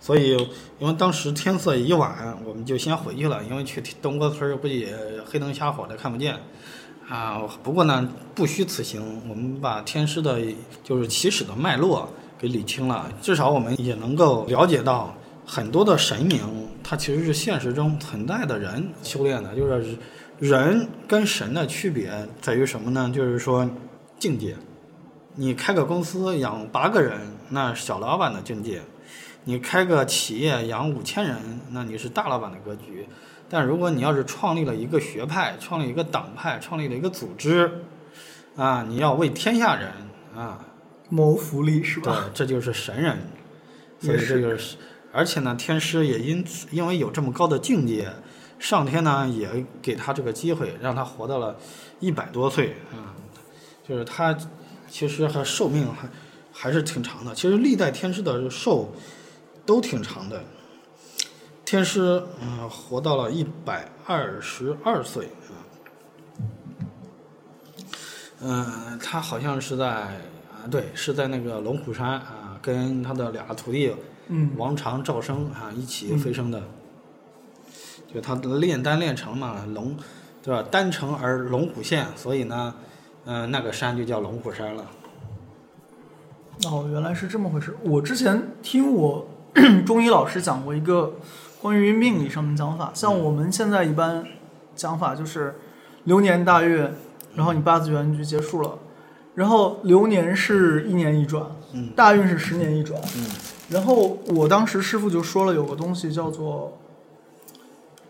[0.00, 0.30] 所以
[0.78, 4.88] 因为当时天色已晚，我们就先回去了，因为去东郭村儿估计
[5.26, 6.36] 黑灯瞎火的看不见。
[7.08, 10.38] 啊，不过呢，不虚此行，我们把天师的
[10.84, 12.06] 就是起始的脉络
[12.38, 15.14] 给理清了，至少我们也能够了解到
[15.46, 16.40] 很多的神明，
[16.84, 19.96] 它其实是现实中存在的人修炼的，就是
[20.38, 23.10] 人跟神的区别在于什么呢？
[23.14, 23.68] 就是说
[24.18, 24.54] 境界。
[25.34, 27.18] 你开个公司养八个人，
[27.48, 28.80] 那小老板的境界；
[29.44, 31.36] 你开个企业养五千人，
[31.70, 33.08] 那你是大老板的格局。
[33.50, 37.84] 但如果你要是创立了一个学派，创立一个党派，创立了一个组织，
[38.56, 39.90] 啊，你要为天下人
[40.36, 40.64] 啊
[41.08, 43.16] 谋福利是吧对？，这就是神人。
[44.00, 44.76] 所以这就是，
[45.12, 48.08] 而且呢，天师也因此因为有这么高的境界，
[48.58, 51.56] 上天呢也给他这个机会，让他活到了
[51.98, 53.16] 一百多岁啊、
[53.88, 54.36] 就是他
[54.88, 56.08] 其实还寿命还
[56.52, 57.34] 还是挺长的。
[57.34, 58.92] 其实历代天师的寿
[59.64, 60.44] 都挺长的。
[61.70, 65.52] 天师嗯、活到了一百二十二岁啊。
[68.40, 73.94] 嗯、他好像是在啊，对，是在那个龙虎山啊，跟他的俩徒弟
[74.28, 76.62] 嗯，王长、赵生啊一起飞升的。
[78.14, 79.94] 就他的炼丹炼成嘛，龙，
[80.42, 80.66] 对吧？
[80.70, 82.74] 丹成而龙虎现，所以呢，
[83.26, 84.86] 嗯、那个山就叫龙虎山了。
[86.64, 87.76] 哦，原来是这么回事。
[87.82, 89.28] 我之前听我
[89.84, 91.12] 中医老师讲过一个
[91.60, 94.24] 关于命理上面讲法，像我们现在一般
[94.74, 95.56] 讲法就是
[96.04, 96.88] 流年大运，
[97.34, 98.78] 然后你八字原局结束了，
[99.34, 101.90] 然后流年是一年一转，嗯。
[101.96, 103.26] 大运是十年一转，嗯。
[103.70, 106.78] 然后我当时师傅就说了有个东西叫做。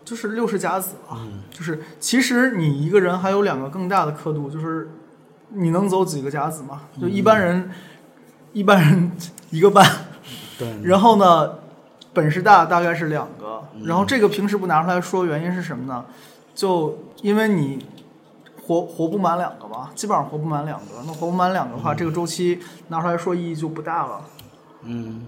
[0.05, 1.43] 就是六十甲子啊，嗯。
[1.51, 4.89] 就是其实你一个人还有两个更大的刻度，就是
[5.49, 6.81] 你能走几个甲子嘛？
[6.99, 7.69] 就一般人，
[8.51, 9.11] 一般人
[9.51, 9.85] 一个半，
[10.57, 11.59] 对，然后呢，
[12.13, 16.05] 本事大大概是两个，嗯然后这个平时不拿出来说，原因是什么呢？
[16.55, 17.85] 就因为你
[18.61, 24.21] 活活不满两个嘛，基本上活不满两个，那活不满两个的话，这个周期拿出来说意义就不大了。
[24.83, 25.27] 嗯，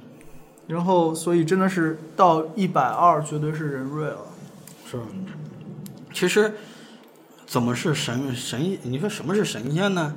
[0.68, 4.18] 然后，所以真的是到一百二，绝对是人瑞了。
[4.90, 5.00] 是。
[6.14, 6.54] 其实，
[7.46, 8.78] 怎么是神神？
[8.84, 10.16] 你说什么是神仙呢？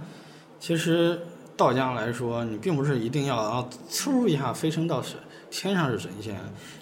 [0.59, 1.20] 其实
[1.57, 5.18] 道家来说，你并不是一定要啊，嗖一下飞升到神
[5.62, 6.35] 天上是神仙，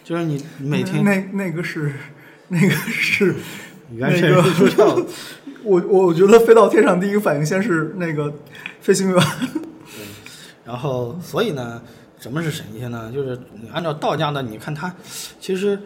[0.03, 1.93] 就是你每天那那个是
[2.49, 3.35] 那个是
[3.93, 5.07] 那个。
[5.63, 8.33] 我我觉得飞到天上第一个反应先是那个
[8.81, 9.25] 飞行员。
[10.65, 11.83] 然后，所以呢，
[12.19, 13.13] 什么是神仙呢？
[13.13, 14.93] 就是你按照道家的，你看他，
[15.39, 15.79] 其实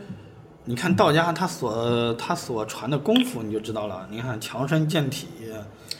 [0.64, 4.06] 你看道家他所他所传的功夫，你就知道了。
[4.10, 5.26] 你看强身健体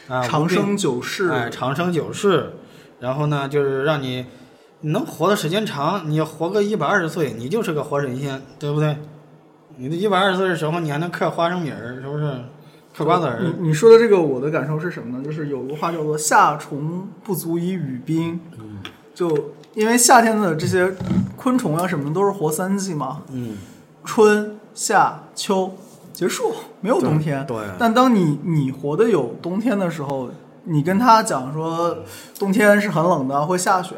[0.09, 2.53] 啊，长生久视，哎，长生久视。
[3.01, 4.25] 然后呢，就是让你
[4.81, 8.97] 你能活的时间长，你活个一百二十岁，你就是个活神仙，对不对？
[9.77, 12.33] 你的一百二十岁的时候，你还能嗑花生米儿，是不是？
[12.97, 13.41] 嗑瓜子儿。
[13.43, 15.25] 你你说的这个，我的感受是什么呢？
[15.25, 18.79] 就是有个话叫做“夏虫不足以语冰”，嗯
[19.15, 20.95] 就因为夏天的这些
[21.37, 23.57] 昆虫啊什么的都是活三季嘛，嗯，
[24.05, 25.75] 春夏秋
[26.13, 27.47] 结束，没有冬天。
[27.47, 27.57] 对。
[27.79, 30.31] 但当你你活的有冬天的时候，
[30.65, 31.99] 你跟他讲说
[32.39, 33.95] 冬天是很冷的，会下雪，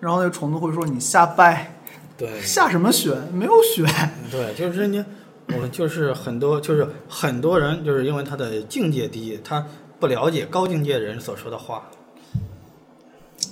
[0.00, 1.74] 然后那个虫子会说你瞎掰，
[2.16, 2.40] 对。
[2.40, 3.14] 下什么雪？
[3.32, 3.86] 没有雪。
[4.30, 5.04] 对，就是你，
[5.48, 9.66] 我就是很多，就是很多人，就是因为他的境界低，他
[9.98, 11.84] 不了解高境界人所说的话。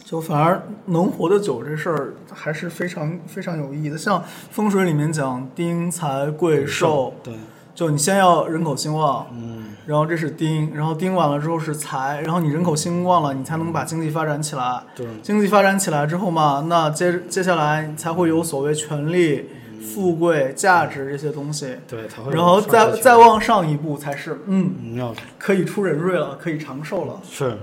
[0.05, 3.99] 就反而能活得久这事儿还是非常非常有意义的。
[3.99, 7.35] 像风水里面讲丁财贵寿，对，
[7.79, 14.83] 就你先要人口兴旺，嗯，然后这是丁，然后丁完了之后是财，然后你人口兴旺了，你才能把经济发展起来。
[14.97, 19.49] 对，经济发展起来之后嘛，那接接下来才会有所谓权力、
[19.95, 27.21] 富贵、价值这些东西，对，才会然后再再往上一步才是嗯，可以出人瑞了，可以长寿了。
[27.31, 27.57] 是，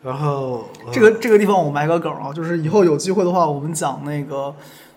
[0.00, 0.92] 然后呃。
[0.92, 4.54] 这个这个地方我埋个梗啊，就是以后有机会的话，我们讲那个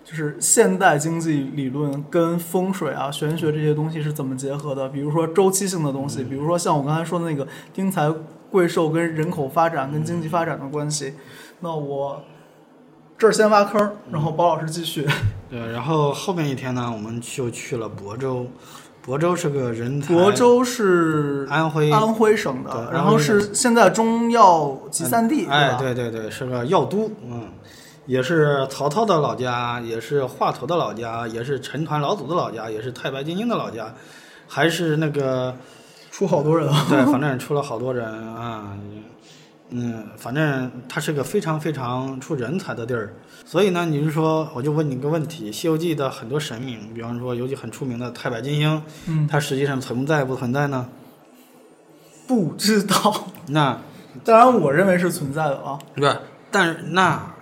[0.08, 4.88] 就是现代经济理论跟风水啊、玄学这些东西是怎么结合的。
[4.88, 8.08] 比如说周期性的东西，比如说像我刚才说的那个丁财
[8.48, 11.14] 贵寿跟人口发展跟经济发展的关系。
[11.58, 12.22] 那我
[13.18, 15.04] 这儿先挖坑，然后包老师继续。
[15.50, 18.46] 对，然后后面一天呢，我们就去了亳州，
[19.04, 27.48] 亳州是个人才，亳州是安徽安徽省的，然后是现在中药集散地，哎，对对对，是个药都，嗯，
[28.06, 33.92] 也是曹操的老家，也是华佗的老家，也是陈抟老祖的老家，也是太白金星的老家，
[34.48, 35.54] 还是那个
[36.10, 36.86] 出好多人啊。
[36.88, 38.76] 对，反正出了好多人啊。
[39.70, 43.12] 嗯，反正它是个非常非常出人才的地儿。
[43.44, 50.86] 所以呢，你是说，我就问你一个问题：《西游记》的很多神明，比方说尤其很出名的太白金星，嗯，它实际上存在不存在呢？
[52.28, 53.26] 不知道。
[53.48, 53.76] 那
[54.24, 55.76] 当然，我认为是存在的啊。
[55.96, 56.16] 不是，
[56.52, 57.34] 但是那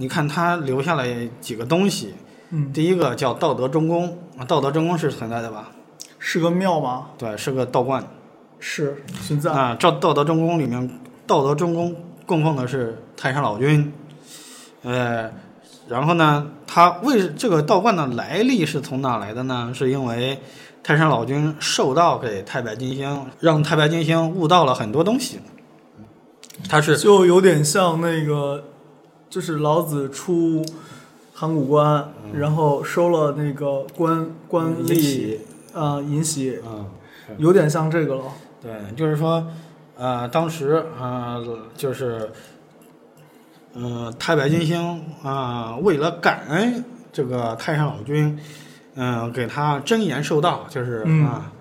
[0.00, 2.14] 你看他留下来几个东西，
[2.48, 5.72] 嗯，第一个叫道德中宫，啊道德中宫是存在的吧？
[6.18, 7.08] 是个庙吗？
[7.18, 8.02] 对，是个道观。
[8.58, 9.52] 是存在。
[9.52, 13.92] 啊，照道德中宫里面，道德中宫供奉的是太上老君，
[14.82, 15.30] 呃，
[15.86, 19.70] 然后呢，他为这个道观的来历是从哪来的呢？
[19.74, 20.40] 是因为
[20.82, 25.38] 太上老君授道给太白金星，让太白金星悟到了很多东西。
[26.70, 28.64] 他是就有点像那个，
[29.30, 30.62] 就是老子出
[31.32, 35.40] 函谷关，然后收了那个官官吏，嗯引起
[35.72, 36.86] 呃，尹喜，嗯，
[37.38, 38.24] 有点像这个了。
[38.60, 39.46] 对，就是说，
[39.96, 41.42] 呃，当时呃，
[41.76, 42.28] 就是，
[43.72, 48.38] 呃，太白金星啊、为了感恩这个太上老君，
[48.96, 51.52] 嗯、给他真言授道，就是嗯啊，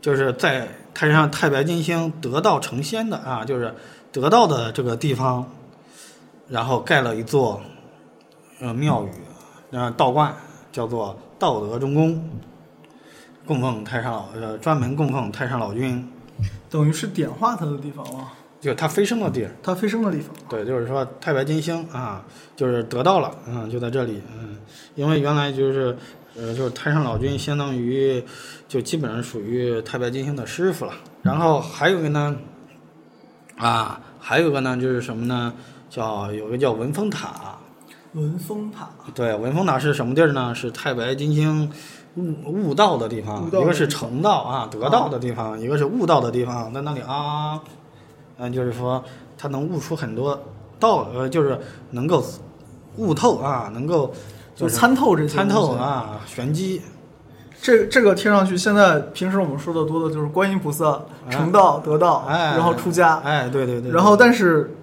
[0.00, 3.72] 就是在太上太白金星得道成仙的啊，就是
[4.10, 5.46] 得道的这个地方，
[6.50, 7.60] 然后盖了一座
[8.60, 9.10] 呃庙宇，
[9.70, 10.34] 呃道观，
[10.72, 12.28] 叫做道德中宫，
[13.46, 16.06] 供奉太上老呃专门供奉太上老君。
[16.68, 20.34] 等于是点化他的地方了，就他飞升的地儿，他飞升的地方。
[20.48, 22.24] 对，就是说太白金星啊，
[22.56, 24.56] 就是得到了，嗯，就在这里，嗯，
[24.94, 25.96] 因为原来就是，
[26.36, 28.22] 呃，就是太上老君相当于
[28.68, 30.92] 就基本上属于太白金星的师傅了。
[31.22, 32.36] 然后还有一个呢，
[33.56, 35.52] 啊，还有一个呢就是什么呢？
[35.90, 37.58] 叫有个叫文峰塔，
[38.12, 40.54] 文峰塔，对，文峰塔是什么地儿呢？
[40.54, 41.70] 是太白金星
[42.16, 47.60] 悟悟道的地方，一个是成道啊，得道的地方，一个是悟道的地方，在那里啊，
[48.38, 49.02] 嗯，就是说
[49.36, 50.40] 他能悟出很多
[50.78, 51.58] 道，呃，就是
[51.90, 52.24] 能够
[52.96, 54.12] 悟透啊，能够
[54.54, 55.72] 就是参透这些参透。
[55.72, 56.82] 啊，玄机，
[57.60, 63.16] 这这个听上去，现在平时我们说的多的就是观音菩萨成道得道，哎，然后出家。
[63.24, 64.76] 哎，对对对，然后，但是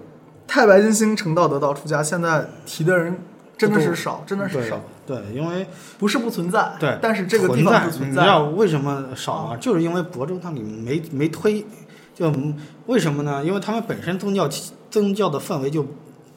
[0.48, 3.16] 太白金星成道得道出家，现在提的人
[3.56, 5.66] 真的是少，真的是少，对，因为
[5.98, 8.44] 不是不存在，对，但是这个地方不存在你知道。
[8.44, 9.56] 为什么少吗？
[9.58, 11.64] 就是因为亳州那里没没推，
[12.14, 12.32] 就
[12.86, 13.44] 为什么呢？
[13.44, 15.86] 因为他们本身宗教气宗教的氛围就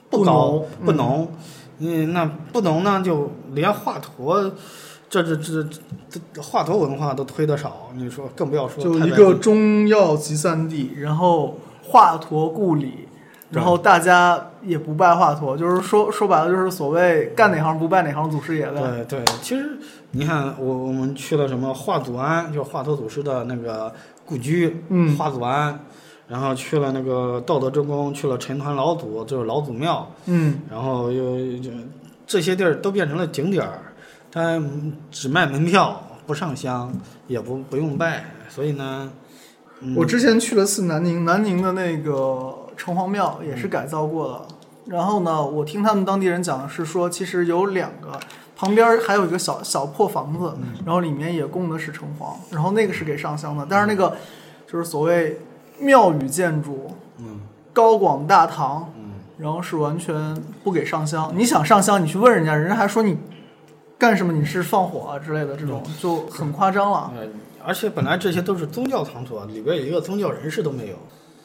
[0.09, 1.31] 不高浓不浓，
[1.79, 4.51] 嗯，那不浓呢，就连华佗。
[5.09, 5.61] 这这这
[6.09, 13.09] 这华佗文化都推的少，你说更不要说就一个中药集散地，然后华佗故里，
[13.51, 19.05] 然后大家也不拜华佗，就是说说白了就是所谓干哪行不拜哪行祖师爷呗。
[19.07, 19.77] 对对，其实
[20.11, 23.93] 你看，我我们去了什么华祖庵，就华佗祖师的那个
[24.25, 25.77] 故居，嗯华祖庵，
[26.27, 31.69] 然后去了那个道德真宫，去了陈抟老祖，就是老祖庙，嗯，然后又就
[32.25, 33.79] 这些地儿都变成了景点儿，
[34.31, 34.61] 它
[35.11, 36.89] 只卖门票，不上香，
[37.27, 39.11] 也不不用拜，所以呢，
[39.81, 44.41] 嗯、我之前去了次南宁，南宁的那个城隍庙也是改造过的。
[44.87, 48.19] 然后呢，我听他们当地人讲的是说，其实有两个，
[48.57, 53.63] 旁边还有一个小小破房子，然后里面也供的是城隍，然后那个是给上香的。
[53.69, 54.17] 但是那个
[54.65, 55.37] 就是所谓
[55.77, 56.89] 庙宇建筑，
[57.19, 57.41] 嗯
[57.71, 61.31] 高广大堂，嗯，然后是完全不给上香。
[61.35, 63.15] 你想上香，你去问人家，人家还说你
[63.99, 64.33] 干什么？
[64.33, 67.11] 你是放火啊之类的，这种就很夸张了。
[67.15, 67.27] 呃，
[67.63, 70.95] 而且本来这些都是宗教场所，里边一个宗教人士都没有。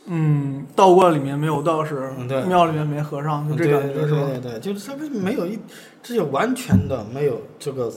[0.06, 4.20] 嗯，道观里面没有道士，嗯对庙里面没和尚，就这对感觉是吧？
[4.26, 5.58] 对对对，就是他们没有一，
[6.02, 7.92] 这就完全的没有这个，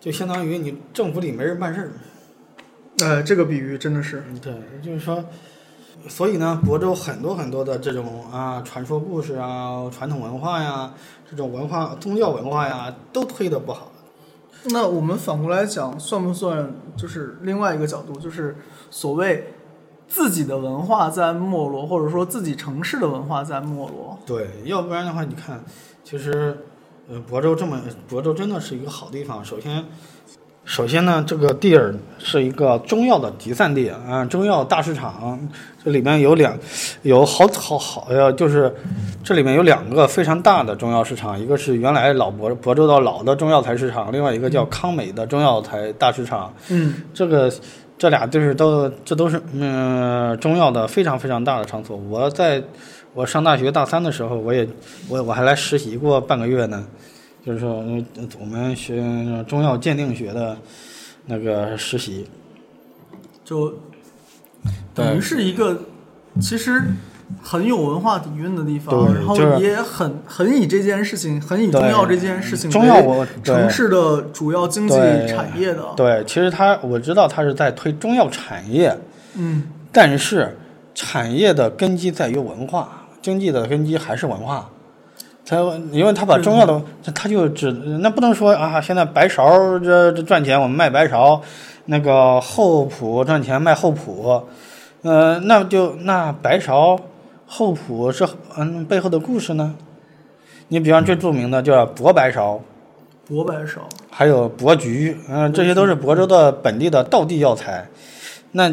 [0.00, 1.90] 就相当于你政府里没人办事儿。
[3.00, 5.24] 呃，这个比喻真的是，嗯，对，就是说，
[6.08, 10.92] 所以呢，亳州很多很多的这种啊传说故事啊、传统文化呀、
[11.28, 13.90] 这种文化、宗教文化呀，都推的不好。
[14.66, 18.56] 那我们反过来讲，算不算就是另外一个角度，就是
[18.90, 19.54] 所谓
[20.12, 24.18] 自己的文化在没落，或者说自己城市的文化在没落？
[24.26, 25.64] 对，要不然的话，你看，
[26.04, 26.54] 其实，
[27.08, 29.42] 呃，亳州这么，亳州真的是一个好地方。
[29.42, 29.82] 首先，
[30.66, 35.40] 首先呢，这个地儿是一个中药的集散地啊，中药大市场。
[35.82, 36.56] 这里面有两，
[37.00, 38.72] 有好好好呀，就是
[39.24, 46.52] 这里面有两个非常大的中药市场，一个是原来老亳亳州的老的中药材市场，另外一个叫康美的中药材大市场。
[46.68, 47.50] 嗯，这个
[48.02, 51.96] 这俩地儿都这都是嗯、中药的非常非常大的场所。
[51.96, 52.60] 我在
[53.14, 54.66] 我上大学大三的时候，我也
[55.08, 56.84] 我我还来实习过半个月呢，
[57.46, 57.76] 就是说
[58.40, 59.00] 我们学
[59.46, 60.58] 中药鉴定学的
[61.26, 62.26] 那个实习。
[63.44, 63.72] 就
[64.92, 65.80] 等于是一个，
[66.40, 66.82] 其实
[67.40, 74.94] 很有文化底蕴的地方，然后也很很以这件事情，很以中药这件事情中药我为城市的主要经济
[75.28, 75.82] 产业的。
[75.96, 78.96] 对，其实他我知道他是在推中药产业，
[79.36, 80.56] 嗯，但是
[80.94, 84.68] 产业的根基在于文化，经济的根基还是文化。
[85.44, 85.56] 他
[85.90, 86.80] 因为他把中药的，
[87.12, 91.40] 他就只那不能说啊，现在白芍这这赚钱，我们卖白芍；
[91.86, 94.46] 那个厚朴赚钱卖厚朴，
[95.02, 96.96] 呃，那就那白芍、
[97.54, 99.74] 厚朴是嗯背后的故事呢？
[100.68, 102.58] 你比方最著名的叫博白芍，
[103.28, 107.86] 博白芍，还有珀菊，嗯、这些都是亳州的本地的道地药材。
[108.52, 108.72] 那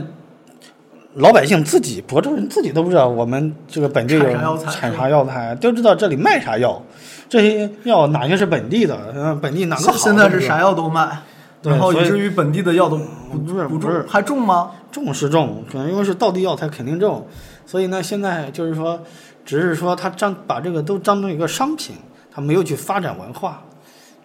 [1.15, 4.23] 老百姓自己，亳州人自己都不知道我们这个本地有
[4.69, 6.81] 产啥药材都知道这里卖啥药，
[7.27, 11.19] 这些药哪些是本地的，嗯、本地哪个好，现在是啥药都卖，
[11.63, 12.97] 然后以至于本地的药都
[13.29, 13.97] 不不是不不是。
[13.97, 14.71] 种，还种吗？
[14.89, 17.27] 种是种，可能因为是道地药材肯定种，
[17.69, 18.99] 所以呢，现在就是说，
[19.45, 21.95] 只是说他当把这个都当成一个商品，
[22.31, 23.61] 他没有去发展文化，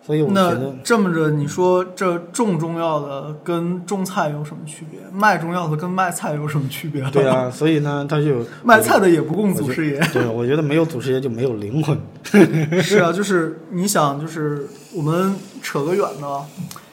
[0.03, 4.99] 所以我觉得这么着，你说这种中药的跟种菜有什么区别？
[5.13, 7.03] 卖中药的跟卖菜有什么区别？
[7.11, 10.01] 对，啊，所以呢，他就 卖菜的也不供祖师爷。
[10.11, 12.01] 对，我觉得没有祖师爷就没有灵魂。
[12.81, 16.45] 是啊，就是你想，就是我们扯个远的，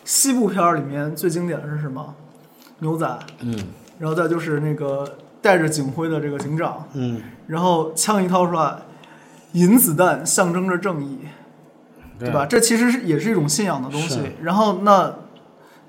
[0.04, 2.14] 西部片里面最经典的是什么？
[2.80, 3.08] 牛仔，
[3.40, 3.56] 嗯
[4.00, 5.08] 然后再就是那个
[5.42, 8.78] 带着警徽的这个警长，嗯，然后枪一掏出来，
[9.54, 11.20] 银子弹象征着正义，
[12.20, 12.46] 对吧？？
[12.46, 14.22] 这其实是也是一种信仰的东西。
[14.42, 15.14] 然后那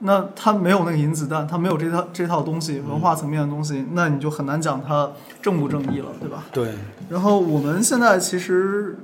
[0.01, 6.45] 那他没有那个银子弹，他没有这套这套东西，文化层面的东西，那你就很难讲他正不正义了，对吧？
[6.51, 6.75] 对，
[7.09, 8.99] 然后我们现在其实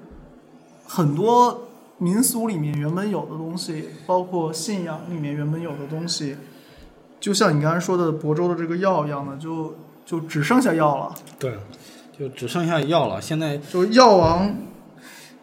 [0.86, 6.36] 很多民俗里面原本有的东西，包括信仰里面原本有的东西，
[7.20, 9.74] 就像你刚才说的亳州的这个药一样的，就
[10.08, 11.14] 就只剩下药了。
[11.38, 11.52] 对，
[12.18, 13.20] 就只剩下药了。
[13.20, 14.54] 现在就药王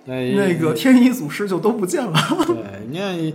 [0.08, 2.20] 呃那个天一祖师就都不见了。
[2.48, 2.58] 对，
[2.90, 3.34] 你看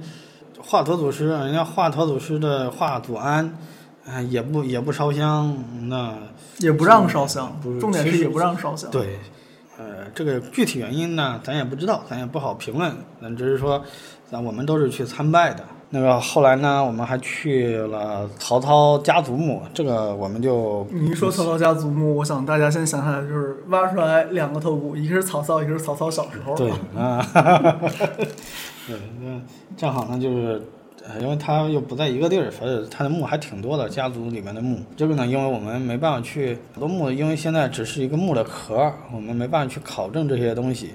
[0.61, 3.57] 华佗祖师，人家华佗祖师的华祖庵，
[4.05, 5.57] 啊、也不也不烧香，
[5.89, 6.19] 那
[6.59, 8.91] 也不让烧香重点是也不让烧香。
[8.91, 9.21] 对，
[9.79, 12.93] 呃，这个具体原因呢，咱也不知道，咱也不好评论。
[13.23, 13.81] 咱只是说，
[14.29, 15.65] 咱我们都是去参拜的。
[15.91, 26.57] 那个后来呢，我们还去了曹操家族墓，这个我们就你一说曹操家族墓，我想大家先想起来就是挖出来两个头骨，一个是曹操，一个是曹操小时候。
[26.57, 27.27] 对 啊，
[28.87, 29.41] 对，那
[29.77, 30.63] 正好呢，就是。
[31.03, 34.79] 呃因为他又不在一个地儿，所以他的墓还挺多的，家族里面的墓。
[34.95, 40.91] 这个呢，因为我们没办法去很多墓，因为现在只是一个墓的壳，我们没办法去考证这些东西。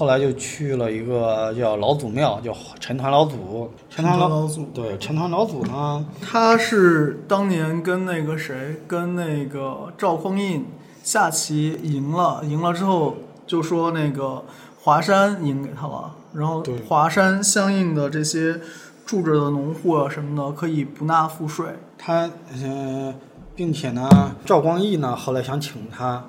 [0.00, 3.70] 后来就去了一个叫老祖庙，叫陈团老祖。
[3.90, 10.64] 陈团老老祖，对陈团老祖呢，他是当年跟那个谁，跟那个赵匡胤
[11.02, 14.42] 下棋赢了，赢了之后就说那个
[14.80, 18.58] 华山赢给他了，然后华山相应的这些
[19.04, 21.66] 住着的农户啊什么的可以不纳赋税。
[21.98, 23.14] 他呃，
[23.54, 24.08] 并且呢，
[24.46, 26.24] 赵光义呢后来想请他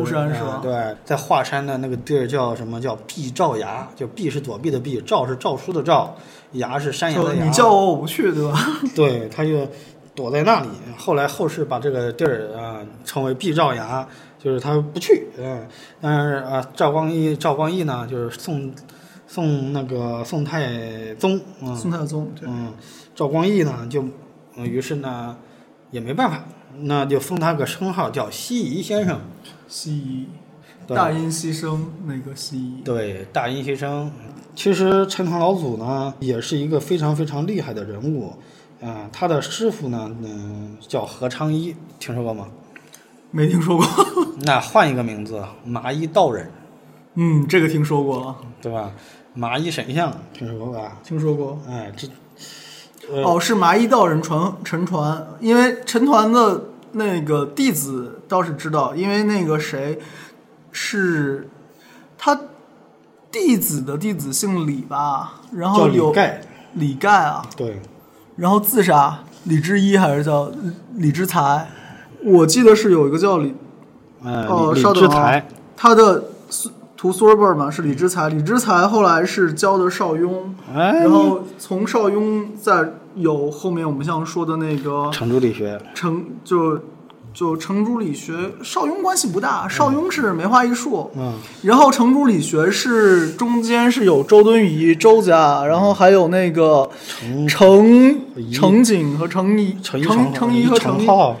[0.00, 6.14] 出山是吧呃对，在华山的那个地儿叫什么叫毕赵崖，就毕是躲避的毕，赵是诏书的诏，
[6.52, 7.44] 崖是山崖的崖。
[7.44, 8.58] 你叫我我不去，对吧？
[8.94, 9.66] 对，他就
[10.14, 10.68] 躲在那里。
[10.96, 14.06] 后来后世把这个地儿啊、称为毕赵崖，
[14.38, 15.28] 就是他不去。
[15.38, 15.66] 嗯，
[16.00, 18.72] 但是啊，赵光义赵光义呢，就是宋
[19.26, 22.72] 宋那个宋太宗，嗯，宋太宗对，嗯，
[23.14, 24.04] 赵光义呢就，
[24.56, 25.36] 呃于是呢
[25.90, 26.44] 也没办法，
[26.80, 29.20] 那就封他个称号叫西夷先生。
[29.68, 30.26] 西夷
[30.86, 34.10] 大音希声那个西夷，对，大音希声。
[34.54, 38.32] 其实陈塘老祖呢，也是一个非常非常厉害的人物，
[38.80, 42.48] 啊、他的师傅呢，嗯、叫何昌一，听说过吗？
[43.32, 43.86] 没听说过。
[44.46, 46.50] 那换一个名字，麻衣道人，
[47.14, 48.92] 嗯，这个听说过，对吧？
[49.34, 50.98] 麻衣神像，听说过吧？
[51.02, 51.58] 听说过。
[51.68, 52.12] 哎，这，呃，
[53.24, 59.98] 哦，是麻衣道人传陈传，因为陈团的那个弟子倒是知道，因为那个谁
[60.72, 61.48] 是
[62.18, 62.38] 他
[63.30, 66.40] 弟子的弟子姓李吧，然后有李盖，
[66.74, 67.80] 李盖啊，对，
[68.36, 70.50] 然后自杀，李之一还是叫
[70.94, 71.68] 李之才？
[72.24, 73.54] 我记得是有一个叫李，
[74.24, 76.24] 呃，哦，李稍等啊李之才，，他的
[76.96, 86.80] 徒孙辈儿嘛是李之才，李之才后来是教的邵雍，哎，然后从邵雍再有后面我们像说的那个程朱理学，程就
[87.34, 88.32] 就程朱理学，
[88.62, 96.88] 邵雍关系不大，邵雍是梅花易数，嗯，然后程朱理学是中间是有周敦颐周家，然后还有那个
[97.18, 98.20] 程程
[98.50, 101.36] 程景和程颐程一程程颐和程颐，程颐，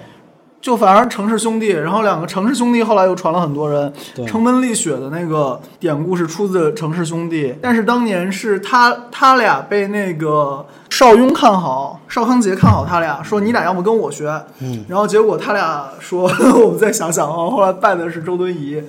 [0.66, 3.92] 就反正程氏兄弟，然后两个程氏兄弟后来又传了很多人。
[4.16, 16.28] 对城门立雪的那个典故是出自程氏兄弟，但是当年是他他俩被那个邵雍看好，邵康节看好他俩，说你俩要么跟我学，嗯，然后结果他俩说
[16.60, 18.82] 我们再想想啊，后来拜的是周敦颐，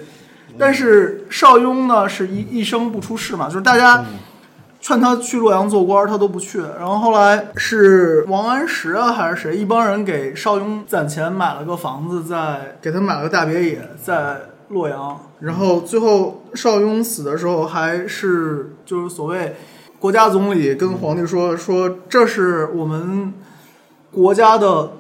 [0.58, 4.04] 但是邵雍呢是一一生不出世嘛，就是大家。
[4.80, 6.60] 劝他去洛阳做官，他都不去。
[6.60, 15.20] 然后后来是王安石啊，还是谁，一帮人给邵雍攒钱买了个房子在，给他买了个大别野在洛阳。
[15.40, 19.56] 然后最后邵雍死的时候，还是就是所谓
[20.00, 23.34] 国家总理跟皇帝说说这是我们
[24.12, 24.92] 国家的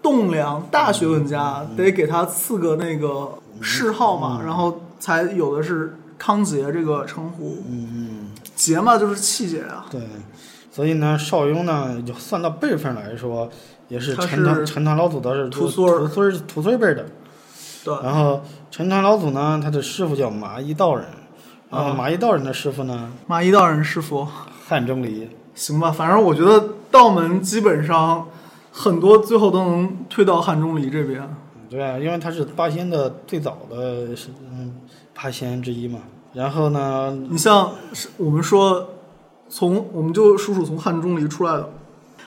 [0.00, 7.56] 栋梁大学问家，得给他赐个那个谥号嘛，然后才有的是康节这个称呼。
[7.68, 8.23] 嗯嗯。
[8.64, 9.86] 节嘛，就是气节啊。
[9.90, 10.00] 对，
[10.70, 13.48] 所以呢，邵雍呢，就算到辈分来说，
[13.88, 17.06] 也是陈唐陈唐老祖的是徒孙儿徒孙儿徒孙辈的。
[17.84, 21.04] 对，然后陈唐老祖呢，他的师傅叫麻衣道人，
[21.70, 24.26] 然后啊马一道人的师傅呢，麻衣道人师傅，
[24.66, 25.28] 汉钟离。
[25.54, 28.26] 行吧，反正我觉得道门基本上
[28.72, 31.22] 很多最后都能推到汉钟离这边。
[31.70, 34.74] 对啊，因为他是八仙的最早的是嗯
[35.12, 36.00] 八仙之一嘛。
[36.34, 38.86] 然后呢，你像是我们说，
[39.48, 41.70] 从我们就叔叔从汉中离出来的，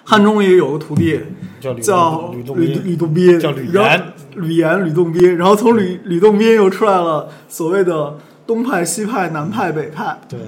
[0.04, 1.22] 汉钟离有个徒弟
[1.60, 4.14] 叫吕洞吕宾，吕洞宾，叫吕岩。
[4.36, 10.40] 吕岩、吕洞宾，然后从吕吕洞宾又出来了所谓的东派、西派、南派、北派，对。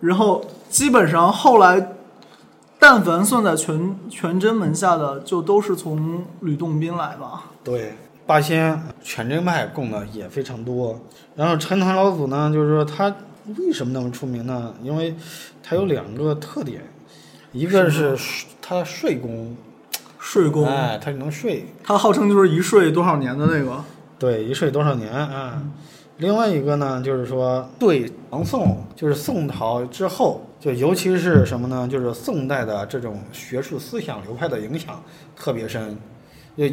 [0.00, 1.92] 然后基本上后来，
[2.80, 7.44] 但凡算在全全真门下的，就都是从吕洞宾来吧。
[7.62, 7.94] 对，
[8.26, 11.00] 八仙全真派供的也非常多。
[11.36, 13.14] 然后陈塘老祖呢，就是说他
[13.58, 14.74] 为什么那么出名呢？
[14.82, 15.14] 因为
[15.62, 16.82] 他有两个特点，
[17.52, 18.18] 一个是
[18.60, 19.56] 他睡功，
[20.18, 23.84] 睡功，哎，他能睡，他号称就是一睡多少年的那个。
[24.18, 25.62] 对，一睡多少年啊？
[26.18, 31.86] 另外一个呢，就是说对唐宋，就是宋朝之后，就尤其是什么呢？
[31.86, 35.02] 就是宋代的这种学术思想流派的影响
[35.36, 35.96] 特别深，
[36.54, 36.72] 也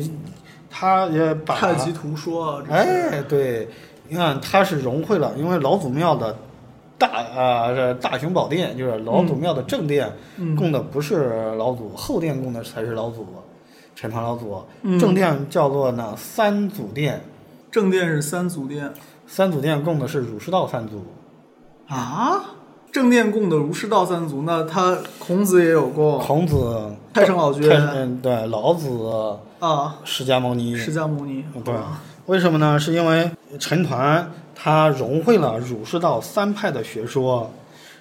[0.76, 3.68] 他也把太极图说啊，哎，对，
[4.10, 6.36] 你看他是融汇了，因为老祖庙的
[6.98, 13.28] 大啊、这大雄宝殿就是老祖庙的正殿、嗯供的不是老祖，后殿供的才是老祖，
[13.96, 14.64] 陈塘老祖。
[14.82, 17.22] 嗯正殿叫做呢三祖殿，
[17.70, 18.92] 正殿是三祖殿
[19.28, 21.06] 三祖殿供的是儒释道三祖。
[21.88, 22.44] 啊。
[22.92, 30.76] 正殿供的儒释道三祖，那他孔子也有供，孔子、太上老君嗯对，老子、啊，释迦牟尼。
[30.76, 31.74] 释迦牟尼，对，
[32.26, 32.80] 为什么呢？
[32.80, 37.52] 是因为陈团他融汇了儒释道三派的学说，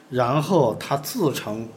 [0.08, 1.68] 然后他自成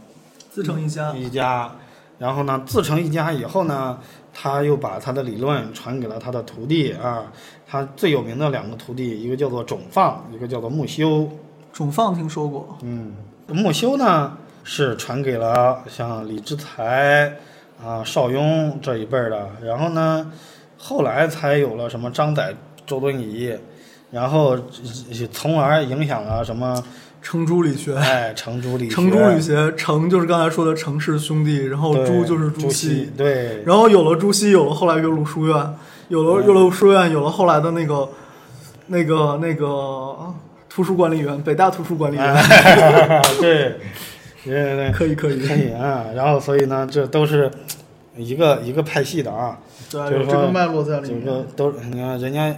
[0.49, 1.13] 自成一家。
[1.13, 1.69] 一家，
[2.17, 3.99] 然后呢，自成一家以后呢，
[4.33, 7.23] 他又把他的理论传给了他的徒弟啊。
[7.67, 11.27] 他最有名的两个徒弟，一个叫做种放，一个叫做木修。
[11.73, 13.13] 种放听说过，嗯，
[13.47, 17.32] 木修呢是传给了像李之才
[17.82, 20.32] 啊、邵雍这一辈儿的，然后呢，
[20.78, 22.53] 后来才有了什么张载、
[22.86, 23.55] 周敦颐，
[24.11, 26.84] 然后呃从而影响了什么
[27.22, 27.95] 程朱理学。
[27.95, 35.76] 哎程朱理学，程朱理学，程就是刚才说的程氏兄弟，然后朱就是朱熹，对，然后有了朱熹，有了后来岳麓书院，
[36.07, 38.09] 有了岳麓书院，有了后来的那个
[38.88, 40.34] 那个那个
[40.70, 43.76] 图书管理员，北大图书管理员，哎对，
[44.45, 46.05] 对对对，可以可以，可以啊。
[46.15, 47.51] 然后所以呢，这都是
[48.15, 49.59] 一个一个派系的啊，
[49.91, 51.25] 对，就是说有这个脉络在里面。
[51.25, 52.55] 这个都你看人家，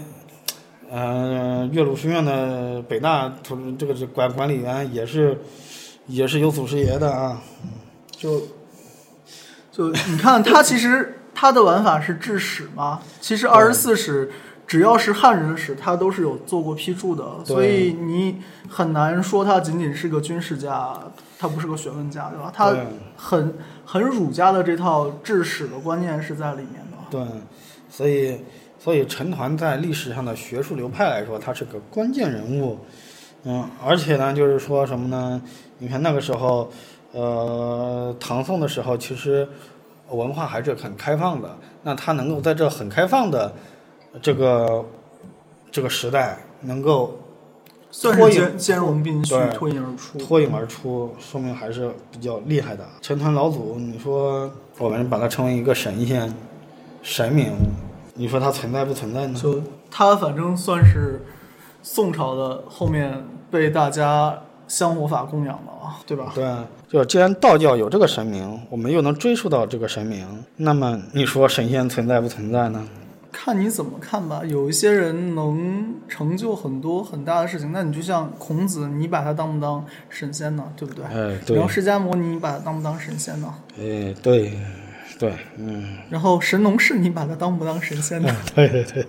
[0.92, 5.40] 呃，岳麓书院的北大图这个是管管理员也是
[6.06, 7.42] 也是有祖师爷的啊。
[8.12, 8.42] 就
[9.72, 14.30] 就你看，他其实他的玩法是治史嘛，其实二十四史
[14.66, 21.00] 只要是汉人的史，他都是有做过批注的，所以你很难说他仅仅是个军事家，
[21.40, 22.52] 他不是个学问家，对吧？
[22.54, 22.76] 他
[23.16, 23.54] 很
[23.86, 26.98] 很儒家的这套治史的观念是在里面的。
[27.10, 27.22] 对，
[27.90, 28.42] 所以
[28.80, 32.78] 所以陈团在历史上的学术流派来说，他是个关键人物。
[33.44, 35.42] 嗯，而且呢，就是说什么呢？
[35.78, 36.70] 你看那个时候，
[37.14, 39.48] 呃，唐宋的时候，其实
[40.10, 41.56] 文化还是很开放的。
[41.84, 43.54] 那他能够在这很开放的
[44.22, 44.84] 这个
[45.72, 47.18] 这个时代，能够
[47.90, 50.18] 算脱颖是兼兼容并蓄，脱颖而出。
[50.20, 52.86] 脱颖而出，说明还是比较厉害的。
[53.02, 56.34] 陈团老祖，你说我们把它称为一个神仙、
[57.02, 57.54] 神明，
[58.14, 59.40] 你说它存在不存在呢？
[59.42, 61.26] 就它反正算是
[61.82, 66.34] 宋朝的后面被大家香火法供养的了，对吧？
[66.36, 66.46] 对，
[66.90, 70.28] 就既然道教有这个神明，我们又能追溯到这个神明，
[70.58, 72.86] 那么你说神仙存在不存在呢？
[73.40, 74.42] 看你怎么看吧。
[74.44, 80.64] 有一些人能成就很多很大的事情，那你就像孔子，你把他当不当神仙呢？
[80.76, 81.06] 对不对？
[81.06, 83.54] 哎，对然后，释迦牟尼，你把他当不当神仙呢？
[83.78, 84.58] 哎，对，
[85.20, 88.36] 对，嗯，然后神农氏，你把他当不当神仙呢？
[88.56, 89.08] 对 对对，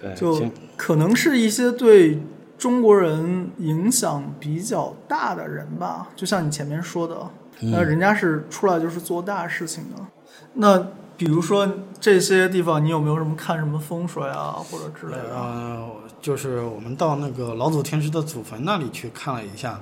[0.00, 2.20] 对， 就可能是一些对
[2.56, 7.28] 中国人影响比较大的人吧，就像你前面说的，
[7.62, 10.06] 那人家是出来就是做大事情的。
[10.54, 10.86] 那
[11.16, 11.68] 比如说
[12.00, 15.36] 这些地方，你有没有什么看什么风水啊，或者之类的？
[15.36, 15.88] 呃，
[16.20, 19.80] 就是我们到那个老祖天师的祖坟那里去看了一下，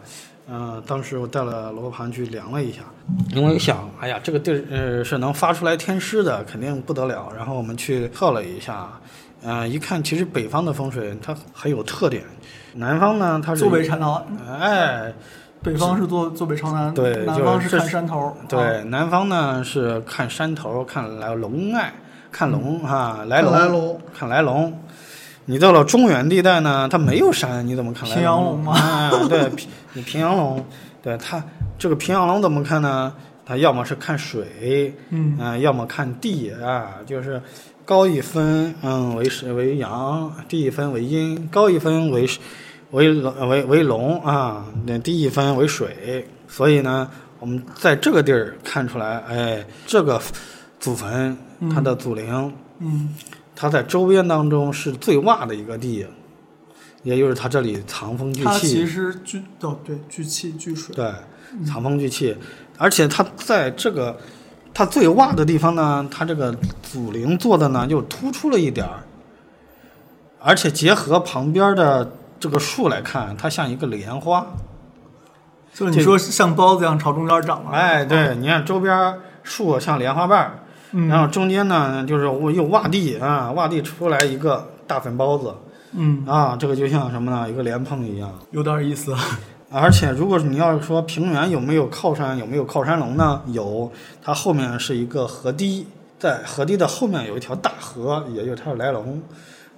[0.48, 2.80] 呃，当时我带了罗盘去量了一下，
[3.34, 7.32] 因为想，哎呀，这个地儿呃是能发出来天师的，肯定不得了。
[7.36, 8.88] 然后我们去测了一下，
[9.42, 12.24] 呃，一看其实北方的风水它很有特点，
[12.74, 15.14] 南方呢它是坐北朝南，哎，
[15.62, 18.26] 北方是坐坐北朝南，对南方是看山头。
[18.26, 21.92] 啊对，南方呢是看山头，看来龙脉，
[22.32, 24.78] 看龙哈、来龙，看来龙看来龙。
[25.46, 30.64] 你到了中原地带呢，它没有山，你怎么看来平阳龙吗啊，对，平你平阳龙，
[31.02, 31.42] 对它
[31.78, 33.12] 这个平阳龙怎么看呢？
[33.44, 37.42] 它要么是看水，嗯啊、要么看地啊，就是
[37.84, 42.24] 高一分，嗯，为是为阳，低一分为阴，高一分为
[42.92, 50.20] 为龙为为龙啊，那地一分为水，所以呢，我们在这个地儿看出来，哎，这个
[50.78, 51.36] 祖坟
[51.72, 53.14] 它的祖陵，嗯
[53.54, 56.06] 它在周边当中是最洼的一个地，
[57.02, 60.94] 也就是它这里藏风聚它其气，实聚哦对聚气聚水。
[60.94, 61.12] 对，
[61.66, 62.34] 藏风聚气，
[62.78, 64.18] 而且它在这个
[64.72, 69.04] 它最洼的地方呢，它这个祖陵做的呢又突出了一点儿，
[70.38, 72.10] 而且结合旁边的
[72.40, 74.44] 这个树来看，它像一个莲花。
[75.72, 77.70] 就是你说像包子一样朝中间长了。
[77.70, 79.14] 哎，对，你看周边
[79.44, 85.54] 树像莲花瓣，嗯然后中间呢就是我又洼地啊，洼地出来一个大粉包子
[85.92, 87.48] 嗯，啊，这个就像什么呢？
[87.48, 88.32] 一个莲蓬一样。
[88.50, 89.14] 有点意思。
[89.72, 93.40] 而且，如果你要是说平原有没有靠山，有没有靠山龙呢？
[93.46, 95.86] 有，它后面是一个河堤，
[96.18, 99.22] 在河堤的后面有一条大河，也就是它的来龙。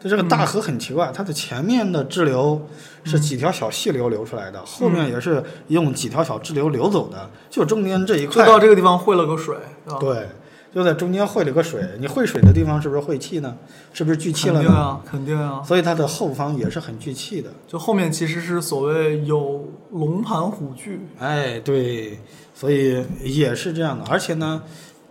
[0.03, 2.61] 它这个大河很奇怪，它的前面的支流
[3.05, 8.45] 是几条小细流流出来的，后面也是用几条小支流流走的，就中间这一块。
[8.45, 9.57] 就到这个地方汇了个水，
[10.01, 10.27] 对，
[10.75, 11.87] 就在中间汇了个水。
[12.01, 13.57] 你汇水的地方是不是汇气呢？
[13.93, 14.69] 是不是聚气了呢？
[14.69, 15.63] 肯定啊，肯定啊。
[15.63, 17.51] 所以它的后方也是很聚气的。
[17.69, 22.19] 就后面其实是所谓有龙盘虎踞，哎，对，
[22.55, 24.63] 所以也是这样的，而且呢，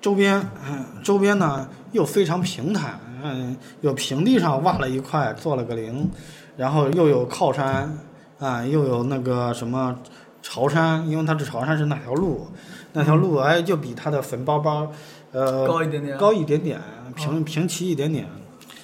[0.02, 6.10] 周边，嗯，周边呢又非常平坦，嗯，有平地上挖了一块做了个陵，
[6.58, 7.98] 然后又有靠山，
[8.40, 9.98] 啊，又有那个什么
[10.42, 12.48] 朝山，因为它是朝山是哪条路，
[12.94, 14.92] 那条路哎就比它的坟包包，
[15.32, 16.18] 呃，高一点点。
[16.18, 16.80] 高一点点，
[17.16, 18.28] 平平齐一点点，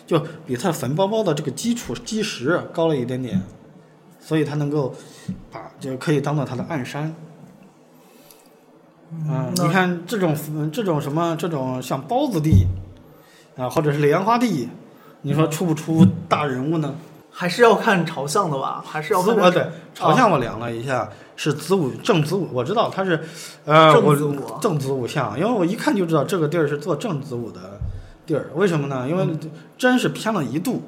[0.06, 3.42] 就比它坟包包的这个基础基石高了一点点，
[4.20, 4.94] 所以它能够
[5.52, 7.14] 把就可以当做它的暗山。
[9.10, 10.36] 嗯，你看这种
[10.70, 12.68] 这种什么这种像包子地
[13.58, 14.70] 啊，或者是莲花地，
[15.22, 16.96] 你说出不出大人物呢？
[17.30, 23.18] 还是要看朝向的吧，还是要看啊对朝向我量了一下，是子午正子午，我知道它是
[23.66, 27.80] 正子午正子午相，因为我一看就知道这个地儿是做正子午的
[28.26, 29.08] 地儿，为什么呢？
[29.08, 29.28] 因为
[29.78, 30.82] 真是偏了一度，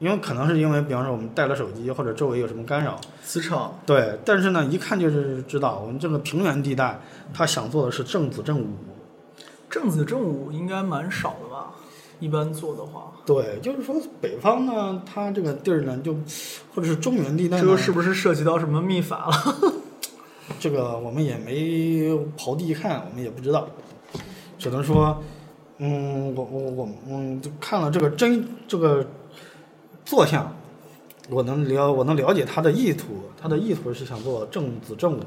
[0.00, 3.72] 因为可能是因为比方说我们带了手机或者周围有什么干扰，磁场。
[3.86, 6.98] 对，但是呢一看就是知道我们这个平原地带，
[7.32, 8.66] 他想做的是正子正午，
[9.70, 11.70] 正子正午应该蛮少的吧？
[12.22, 16.14] 一般做的话，对，就是说北方呢，它这个地儿呢就
[16.72, 19.72] 或者是中原地带呢，这个是不是涉及到什么秘法了？
[20.60, 21.52] 这个我们也没
[22.38, 23.66] 刨地看，我们也不知道，
[24.56, 25.20] 只能说，
[25.78, 29.04] 嗯，我我我嗯，就看了这个真这个
[30.04, 30.54] 坐像，
[31.28, 35.22] 我能了我能了解他的意图，他的意图是想做正子正午，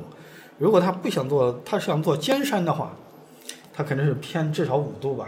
[0.57, 2.95] 如果他不想做，他想做尖山的话，
[3.73, 5.27] 他肯定是偏至少五度吧，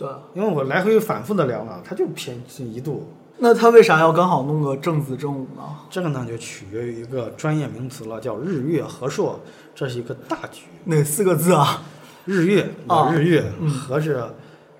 [0.00, 5.62] 对，因为我来回反复的量了，它就偏一度，那他为啥要刚好弄个正子正午呢？
[5.90, 9.38] 这个呢就取决于一个专业名词了，叫日月和硕，
[9.74, 10.62] 这是一个大局。
[10.84, 11.82] 哪四个字啊？
[12.24, 14.24] 日月啊日月，和是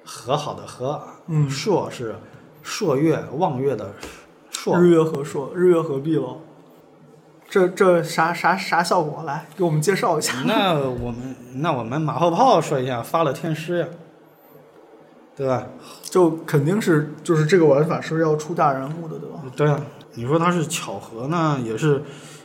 [0.02, 2.14] 和好的和，嗯朔是
[2.62, 3.92] 朔月望月的
[4.50, 6.38] 朔，日月和硕，日月合璧了。
[7.48, 9.22] 这这啥啥啥效果？
[9.24, 10.32] 来给我们介绍一下。
[10.46, 13.86] 那我们那我们马后炮说一下，发了天师呀，
[15.41, 15.66] 对吧？
[16.03, 19.43] 就肯定是就是这个玩法是要出大人物的，对吧？
[19.57, 19.80] 对啊，
[20.12, 22.03] 你说它是巧合呢，也是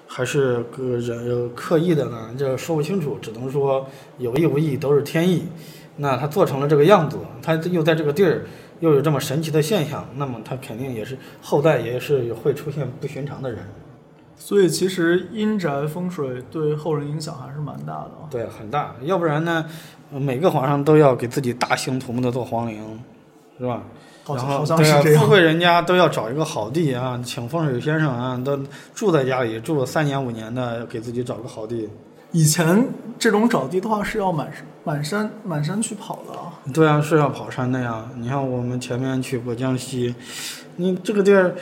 [0.08, 2.30] 还是个人刻意的呢？
[2.38, 3.86] 这说不清楚，只能说
[4.18, 5.46] 有意无意都是天意。
[5.98, 8.46] 那他做成了这个样子，他又在这个地儿
[8.80, 13.60] 又有这么神奇的现象，那么他肯定也是后代也是会出现不寻常的人。
[14.38, 18.28] 所以其实阴宅风水对后人影响还是蛮大的啊。
[18.30, 18.94] 对，很大。
[19.04, 23.00] 要不然呢，呃每个皇上都要给自己大兴土木的做皇陵，
[23.60, 23.84] 是吧？
[24.28, 28.60] 然后富贵人家都要找一个好地啊，请风水先生啊，都
[28.96, 31.88] 住在家里住了三年五年的，给自己找个好地。
[32.32, 32.88] 以前
[33.20, 34.52] 这种找地的话是要满
[34.84, 36.52] 满山满山去跑的啊。
[36.74, 38.04] 对啊，是要跑山的呀。
[38.16, 40.16] 你看我们前面去过江西，
[40.78, 41.54] 你这个地儿，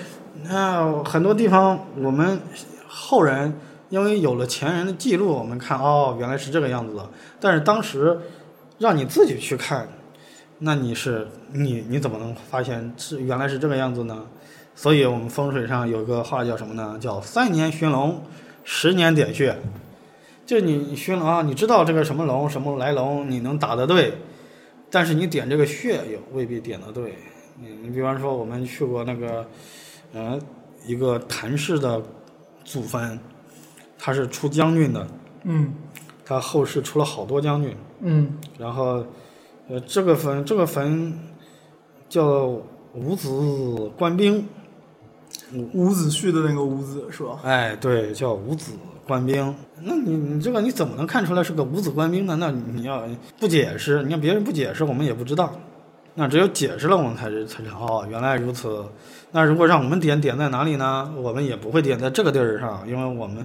[0.49, 2.39] 那、很多地方我们
[2.87, 3.53] 后人
[3.89, 7.09] 因为有了前人的记录，我们看哦，原来是这个样子的。
[7.39, 8.19] 但是当时
[8.79, 9.87] 让你自己去看，
[10.59, 14.25] 那你是你你怎么能发现是原来是这个样子呢？
[14.75, 16.97] 所以我们风水上有个话叫什么呢？
[16.99, 18.23] 叫三年寻龙，
[18.63, 19.55] 十年点穴。
[20.45, 24.13] 就你寻龙啊，你知道这个什么龙什么来龙，你能打得对，
[24.89, 27.13] 但是你点这个穴也未必点得对。
[27.61, 29.45] 你你比方说我们去过那个，
[30.11, 30.39] 呃，
[30.85, 32.01] 一个谭氏的
[32.65, 33.17] 祖坟，
[34.05, 35.07] 他是出将军的，
[35.43, 35.73] 嗯
[36.25, 39.05] 他后世出了好多将军，嗯然后，
[39.69, 41.17] 呃，这个坟这个坟
[42.09, 42.47] 叫
[42.93, 44.45] 伍子官兵，
[45.71, 47.39] 伍子胥的那个伍子是吧？
[47.43, 48.73] 哎，对，叫伍子
[49.07, 49.55] 官兵。
[49.81, 52.35] 那你你这个你怎么能看出来是个五子官兵呢？
[52.37, 53.07] 那你要
[53.39, 55.49] 不解释，你看别人不解释，我们也不知道。
[56.15, 58.85] 那只有解释了，我们才是才知道哦，原来如此。
[59.31, 61.11] 那如果让我们点点在哪里呢？
[61.17, 63.43] 我们也不会点在这个地儿上，因为我们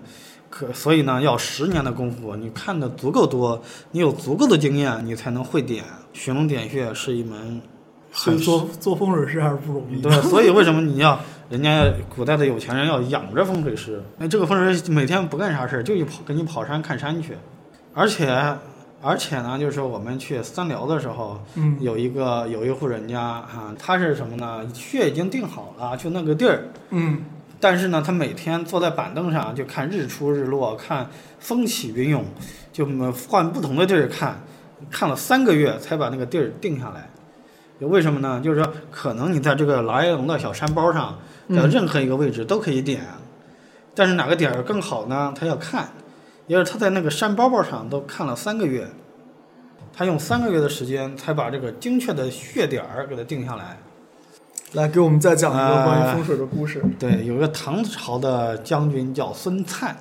[0.51, 5.85] 可所以呢，要十年的功夫，你看的足够多，你有足够的经验，你才能会点。
[6.13, 7.61] 寻龙点穴是一门
[8.11, 10.01] 很所以做做风水师还是不容易。
[10.01, 11.21] 对，所以为什么你要
[11.51, 11.85] 人家
[12.15, 14.03] 古代的有钱人要养着风水师？
[14.17, 17.37] 那，这个风水师每天不干啥事儿，就去跑跟你跑山看山去，
[17.93, 18.57] 而且
[19.01, 24.67] 而且呢，就是说我们去三辽的时候，嗯有一个有一户人家啊，他是什么呢？
[24.75, 27.23] 穴已经定好了，就那个地儿，嗯
[27.61, 31.09] 但是呢，他每天坐在板凳上就看日出日落，看
[31.41, 32.25] 风起云涌，
[32.73, 34.41] 就换不同的地儿看，
[34.91, 37.11] 看了三个月才把那个地儿定下来。
[37.81, 38.41] 为什么呢？
[38.41, 43.03] 就是说，可能你在这个莱龙的小山包上，在任何一个位置都可以点，
[43.95, 45.33] 但是哪个点儿更好呢？
[45.37, 45.89] 他要看，
[46.47, 48.87] 也就是他在那个山包包上都看了三个月，
[49.93, 53.79] 他用三个月的时间才把这个精确的穴点儿给它定下来。
[54.75, 56.85] 来给我们再讲一个呃关于风水的故事。
[56.99, 59.93] 对，有一个唐朝的将军叫孙粲，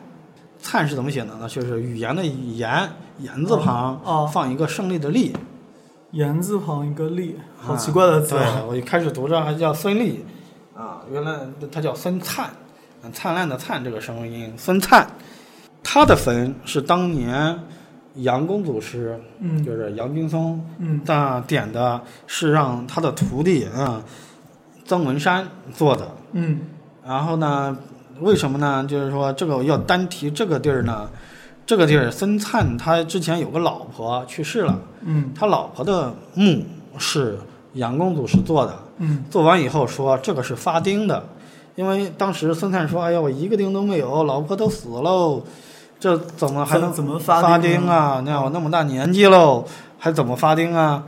[0.62, 1.48] 粲是怎么写的呢？
[1.48, 2.90] 就是语言的言，
[3.20, 5.34] 言字旁、啊放一个胜利的利。
[6.12, 8.36] 言字旁一个利，好啊奇怪的字。
[8.68, 10.26] 我一开始读着还叫孙立，
[10.76, 11.40] 啊，原来
[11.72, 12.50] 他叫孙灿，
[13.04, 15.08] 嗯灿烂的灿这个声音，孙灿。
[15.84, 17.58] 他的坟是当年
[18.16, 24.02] 杨公祖师，嗯就是杨君松，嗯那点的是让他的徒弟啊
[24.88, 26.10] 曾文山做的。
[26.32, 26.62] 嗯
[27.06, 27.78] 然后呢，
[28.20, 28.84] 为什么呢？
[28.90, 31.08] 就是说这个要单提这个地儿呢，
[31.66, 36.66] 这个地儿孙灿他之前有个老婆去世了，嗯他老婆的墓
[36.98, 37.38] 是
[37.74, 41.24] 杨公祖师做的，嗯做完以后说这个是发丁的，
[41.76, 45.44] 因为当时孙灿说：“哎呀，我一个丁都没有，老婆都死喽，
[46.00, 48.22] 这怎么还能怎怎么发发丁啊？
[48.26, 49.64] 那我那么大年纪喽，
[49.98, 51.04] 还怎么发丁啊？”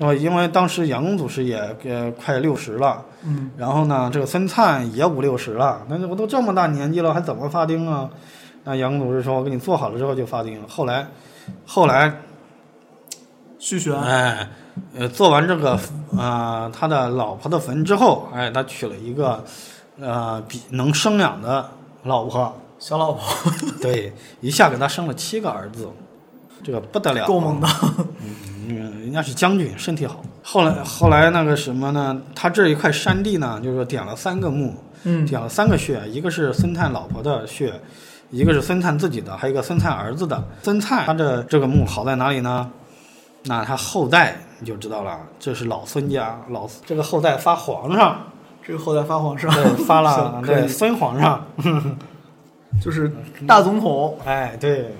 [0.00, 0.12] 是吧？
[0.12, 8.10] 因为当时杨公祖师也也快六十了，嗯然后呢，这个孙灿也五六十了，那我都这么大年纪了，还怎么发丁啊？
[8.64, 11.06] 那杨公祖师说：“我给你做好了之后就发丁。”后来，
[11.66, 12.20] 后来
[13.58, 13.94] 续弦。
[13.94, 14.48] 哎，
[14.96, 15.78] 呃，做完这个
[16.16, 19.44] 呃他的老婆的坟之后，哎，他娶了一个
[20.00, 21.68] 呃比能生养的
[22.04, 23.22] 老婆，小老婆
[23.82, 25.88] 对，一下给他生了七个儿子，
[26.62, 27.68] 这个不得了，够猛的。
[27.98, 28.34] 嗯，
[28.68, 30.22] 人家是将军，身体好。
[30.42, 32.20] 后来后来那个什么呢？
[32.34, 37.72] 他这一块山地呢，就是说点了三个墓，嗯点了三个穴，一个是孙灿老婆的穴，
[38.30, 40.42] 一个是孙灿自己的，还有一个孙灿儿子的。
[40.62, 42.70] 孙灿他的这个墓好在哪里呢？
[43.46, 48.18] 那他后代你就知道了，这是老孙家，老这个后代发皇上，
[48.62, 51.44] 这个后代发皇上，对，发了 对孙皇上，
[52.82, 53.12] 就是
[53.46, 54.18] 大总统。
[54.24, 54.94] 哎，对，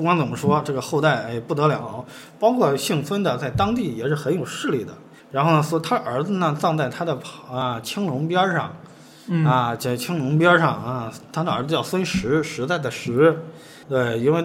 [0.00, 2.02] 不管怎么说，这个后代哎不得了，
[2.38, 4.94] 包括姓孙的在当地也是很有势力的。
[5.30, 7.18] 然后呢，说他儿子呢葬在他的
[7.52, 8.74] 啊青龙边上，
[9.28, 9.44] 嗯。
[9.44, 13.42] 啊，在青龙边上啊，他的儿子叫孙实，时代的石，
[13.90, 14.42] 对，因为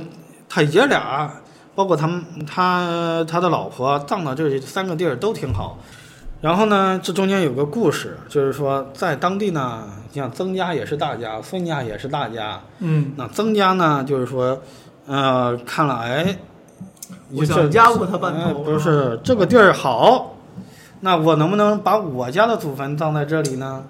[0.49, 1.31] 他爷俩，
[1.73, 5.79] 包括他们他他的老婆葬的这三个地儿都挺好。
[6.41, 14.61] 然后呢，这中间有个故事，就是说在当地呢，你像曾家也是大家，孙家也是大家，嗯，那曾家呢，就是说，
[15.07, 16.37] 呃，看了，哎，
[17.31, 20.35] 我这想压过他半头哎不是这个地儿好，
[21.01, 23.83] 那我能不能把我家的祖坟葬在这里呢？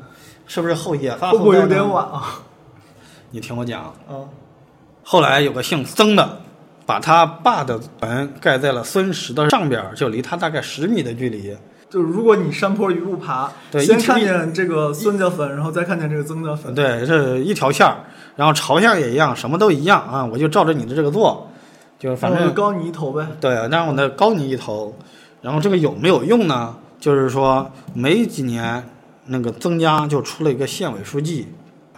[0.48, 2.40] 是不是后也发会不会有点晚啊？
[3.32, 4.28] 你听我讲，嗯，
[5.04, 6.38] 后来有个姓曾的，
[6.86, 11.58] 把他爸的坟盖在了孙石的上边，就离他大概十米的距离。
[11.90, 17.98] 就是如果你山坡一路爬，对先看见这个孙家坟，然后再看见这个曾家坟，对，这一条线儿，
[18.36, 21.50] 然后朝向也一样，什么都一样啊，我就照着你的这个做，
[21.98, 23.28] 就反正就高你一头呗。
[23.40, 24.94] 对，那我呢高你一头。
[25.42, 26.76] 然后这个有没有用呢？
[27.00, 28.84] 就是说没几年，
[29.28, 31.48] 那个曾家就出了一个县委书记，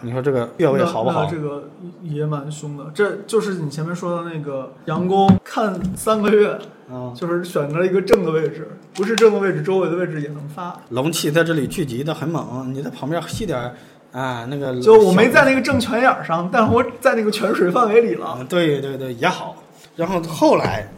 [0.02, 1.24] 你说这个越位好不好？
[1.24, 1.70] 这个
[2.02, 6.58] 也蛮凶的，这就是你前面说的那个杨公看三个月，
[6.90, 10.78] 啊，就是选择了一个正的位置，不是正的位置，周围的位置也能发。
[10.90, 13.74] 龙气在这里聚集的很猛，你在旁边吸点儿
[14.18, 18.36] 啊，那个就我没在那个正泉眼上，但是我在那个泉水范围里了。
[18.40, 19.54] 嗯，对对对，也好。
[19.94, 20.88] 然后后来，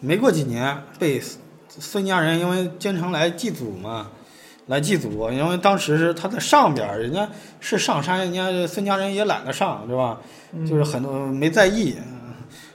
[0.00, 4.08] 没过几年，被孙孙家人因为经常来祭祖嘛，
[4.68, 7.28] 来祭祖，因为当时是他在上边，人家
[7.60, 10.18] 是上山，人家孙家人也懒得上，对吧？
[10.68, 12.21] 就是很多没在意，嗯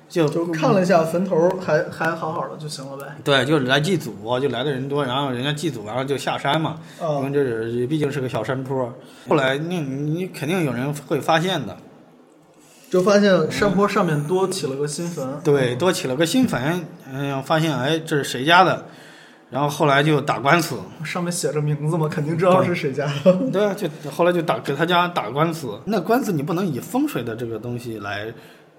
[0.09, 3.05] 就就看了一下坟头还还好好的就行了呗。
[3.23, 8.93] 对，就是来祭祖，就来的人多，然后人家祭祖，然后就下山嘛，因为啊，这是毕竟是个小山坡。
[9.27, 11.75] 后来你你肯定有人会发现的，
[12.89, 15.41] 就发现山坡上面多起了个新坟。
[15.43, 18.85] 对，多起了个新坟，嗯，发现哎这是谁家的，
[19.49, 23.33] 然后后来就打官司，上面写着名字嘛，肯定知道是谁家的。
[23.51, 28.33] 对啊，就后来就打给他家打官司，那官司你不能以风水的这个东西来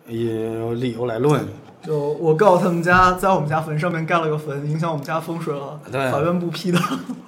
[0.09, 0.31] 以
[0.75, 1.45] 理由来论，
[1.83, 6.79] 就我告诉他们家，在我们家坟上面盖了个坟，影响我们家风水了，对法院不批的，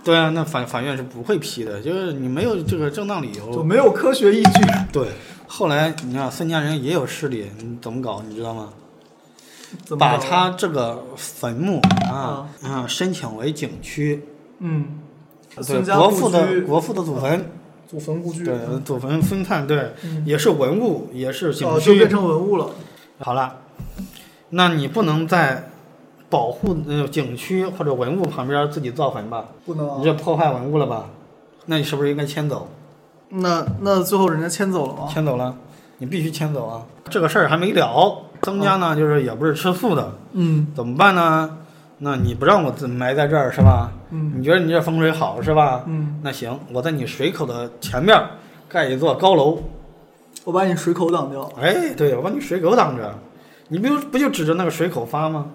[0.03, 3.55] 对啊，那法法院是不会批的，就是你没有这个正当理由。
[3.55, 3.63] 就。
[3.63, 4.63] 没有科学依据。
[4.93, 5.09] 对，
[5.47, 8.71] 后来你看孙家人也有势力，你怎么搞，你知道吗？
[9.99, 12.87] 把他这个坟墓啊啊。
[12.89, 14.25] 申请为景区，
[14.59, 14.99] 嗯，
[15.55, 17.53] 对孙家国父的国父的祖坟，
[17.91, 22.09] 祖坟故居，对祖坟分判，对，嗯也是文物，也是景哦，就区变。
[22.09, 22.69] 成文物了。
[23.19, 23.57] 好了，
[24.51, 25.71] 那你不能在
[26.29, 29.47] 保护呃景区或者文物旁边自己造坟吧？
[29.67, 31.07] 不能啊你这破坏文物了吧？
[31.67, 32.69] 那你是不是应该迁走？
[33.31, 35.09] 那那最后人家迁走了吗？
[35.13, 35.57] 迁走了，
[35.99, 36.87] 你必须迁走啊！
[37.11, 41.59] 这个事儿还没了，曾家呢就是也不是吃素的，嗯怎么办呢？
[41.99, 43.91] 那你不让我自埋在这儿是吧？
[44.11, 45.85] 嗯你觉得你这风水好是吧？
[45.87, 48.17] 嗯，那行，我在你水口的前面
[48.69, 49.59] 盖一座高楼，
[50.45, 51.51] 我把你水口挡掉。
[51.61, 53.15] 哎，对，我把你水口挡着，
[53.69, 55.47] 你不就不就指着那个水口发吗？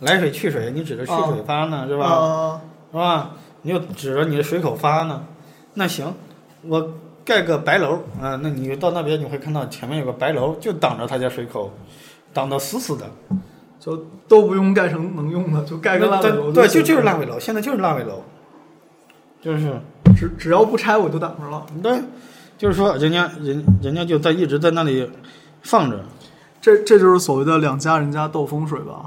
[0.00, 2.06] 来水去水，你指着去水发呢，是吧？
[2.06, 3.30] 啊，是吧？
[3.62, 5.24] 你就指着你的水口发呢。
[5.74, 6.12] 那行，
[6.62, 6.92] 我
[7.24, 11.72] 盖个白楼啊，那你到那边你会看到前面有个白楼，就挡着他家水口，
[12.32, 13.06] 挡得死死的。
[13.84, 18.22] 就都不用盖成能用的，就盖个烂尾楼对，就就是烂尾楼，现在就是烂尾楼，
[19.42, 19.78] 就是
[20.16, 21.66] 只只要不拆我就挡着了。
[21.82, 22.00] 对，
[22.56, 25.10] 就是说人家人人家就在一直在那里
[25.60, 26.02] 放着，
[26.62, 29.04] 这这就是所谓的两家人家斗风水吧？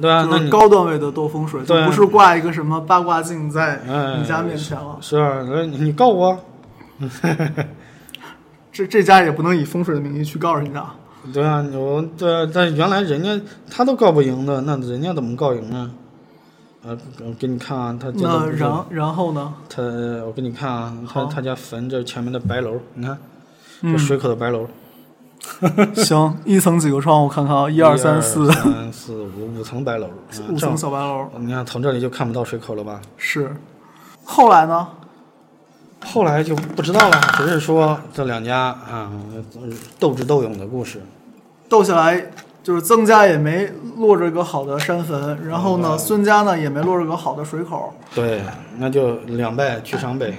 [0.00, 4.98] 对啊，就是那高段位的斗风水，就不是挂一个什么八卦镜在哎你家面前了。
[5.00, 6.36] 是啊，那你你告我，
[8.72, 10.84] 这这家也不能以风水的名义去告人家。
[11.32, 15.90] 对啊，我对啊，但原来人家他都告不赢的，那人家怎么告赢呢？
[16.84, 19.52] 呃，我给你看啊，他这个那然然后呢？
[19.68, 19.82] 他，
[20.24, 23.18] 我给你看啊，他他家坟这前面的白楼，你看
[23.82, 24.68] 这嗯，水口的白楼，
[25.96, 27.24] 行，一层几个窗？
[27.24, 30.12] 我看看啊， 一二三四，三四五五层白楼，啊
[30.48, 31.28] 五层小白楼。
[31.38, 33.00] 你看从这里就看不到水口了吧？
[33.16, 33.54] 是，
[34.24, 34.86] 后来呢？
[36.04, 39.10] 后来就不知道了，只是说这两家啊
[39.98, 41.02] 斗智斗勇的故事。
[41.68, 42.26] 斗下来，
[42.62, 47.92] 就是曾家也没落着个好的山坟，然后呢，嗯孙家呢也没落着个好的水口。
[48.14, 48.42] 对，
[48.78, 50.34] 那就两败俱伤呗。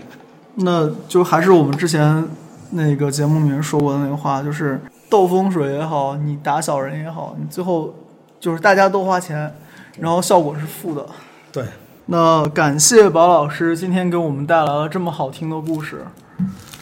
[0.55, 2.27] 那就还是我们之前
[2.71, 7.93] 那个节目里面说过的那个话，就是斗风水也好，你打小人也好，你最后
[8.39, 9.55] 就是大家都花钱，
[9.99, 11.05] 然后效果是负的。
[11.51, 11.63] 对，
[12.07, 16.05] 那感谢宝老师今天给我们带来了这么好听的故事，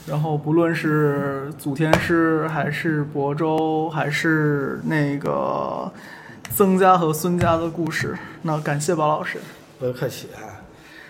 [0.07, 5.91] 然后不论是祖天师，还是亳州，还是那个
[6.51, 9.39] 曾家和孙家的故事，那感谢宝老师。
[9.79, 10.61] 不客气啊。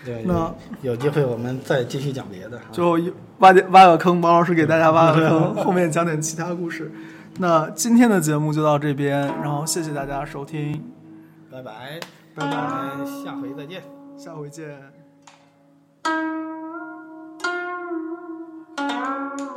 [0.04, 2.64] 对，那有有机会我们再继续讲别的啊。
[2.70, 2.98] 就
[3.38, 6.90] 挖点挖个坑，宝老师给大家挖个坑，后面讲点其他故事。
[7.38, 10.82] 那今天的节目就到这边，然后谢谢大家收听，
[11.50, 12.00] 拜拜，
[12.34, 13.82] 拜拜，下回再见。
[14.16, 14.78] 下回见。
[18.76, 19.55] Thank you.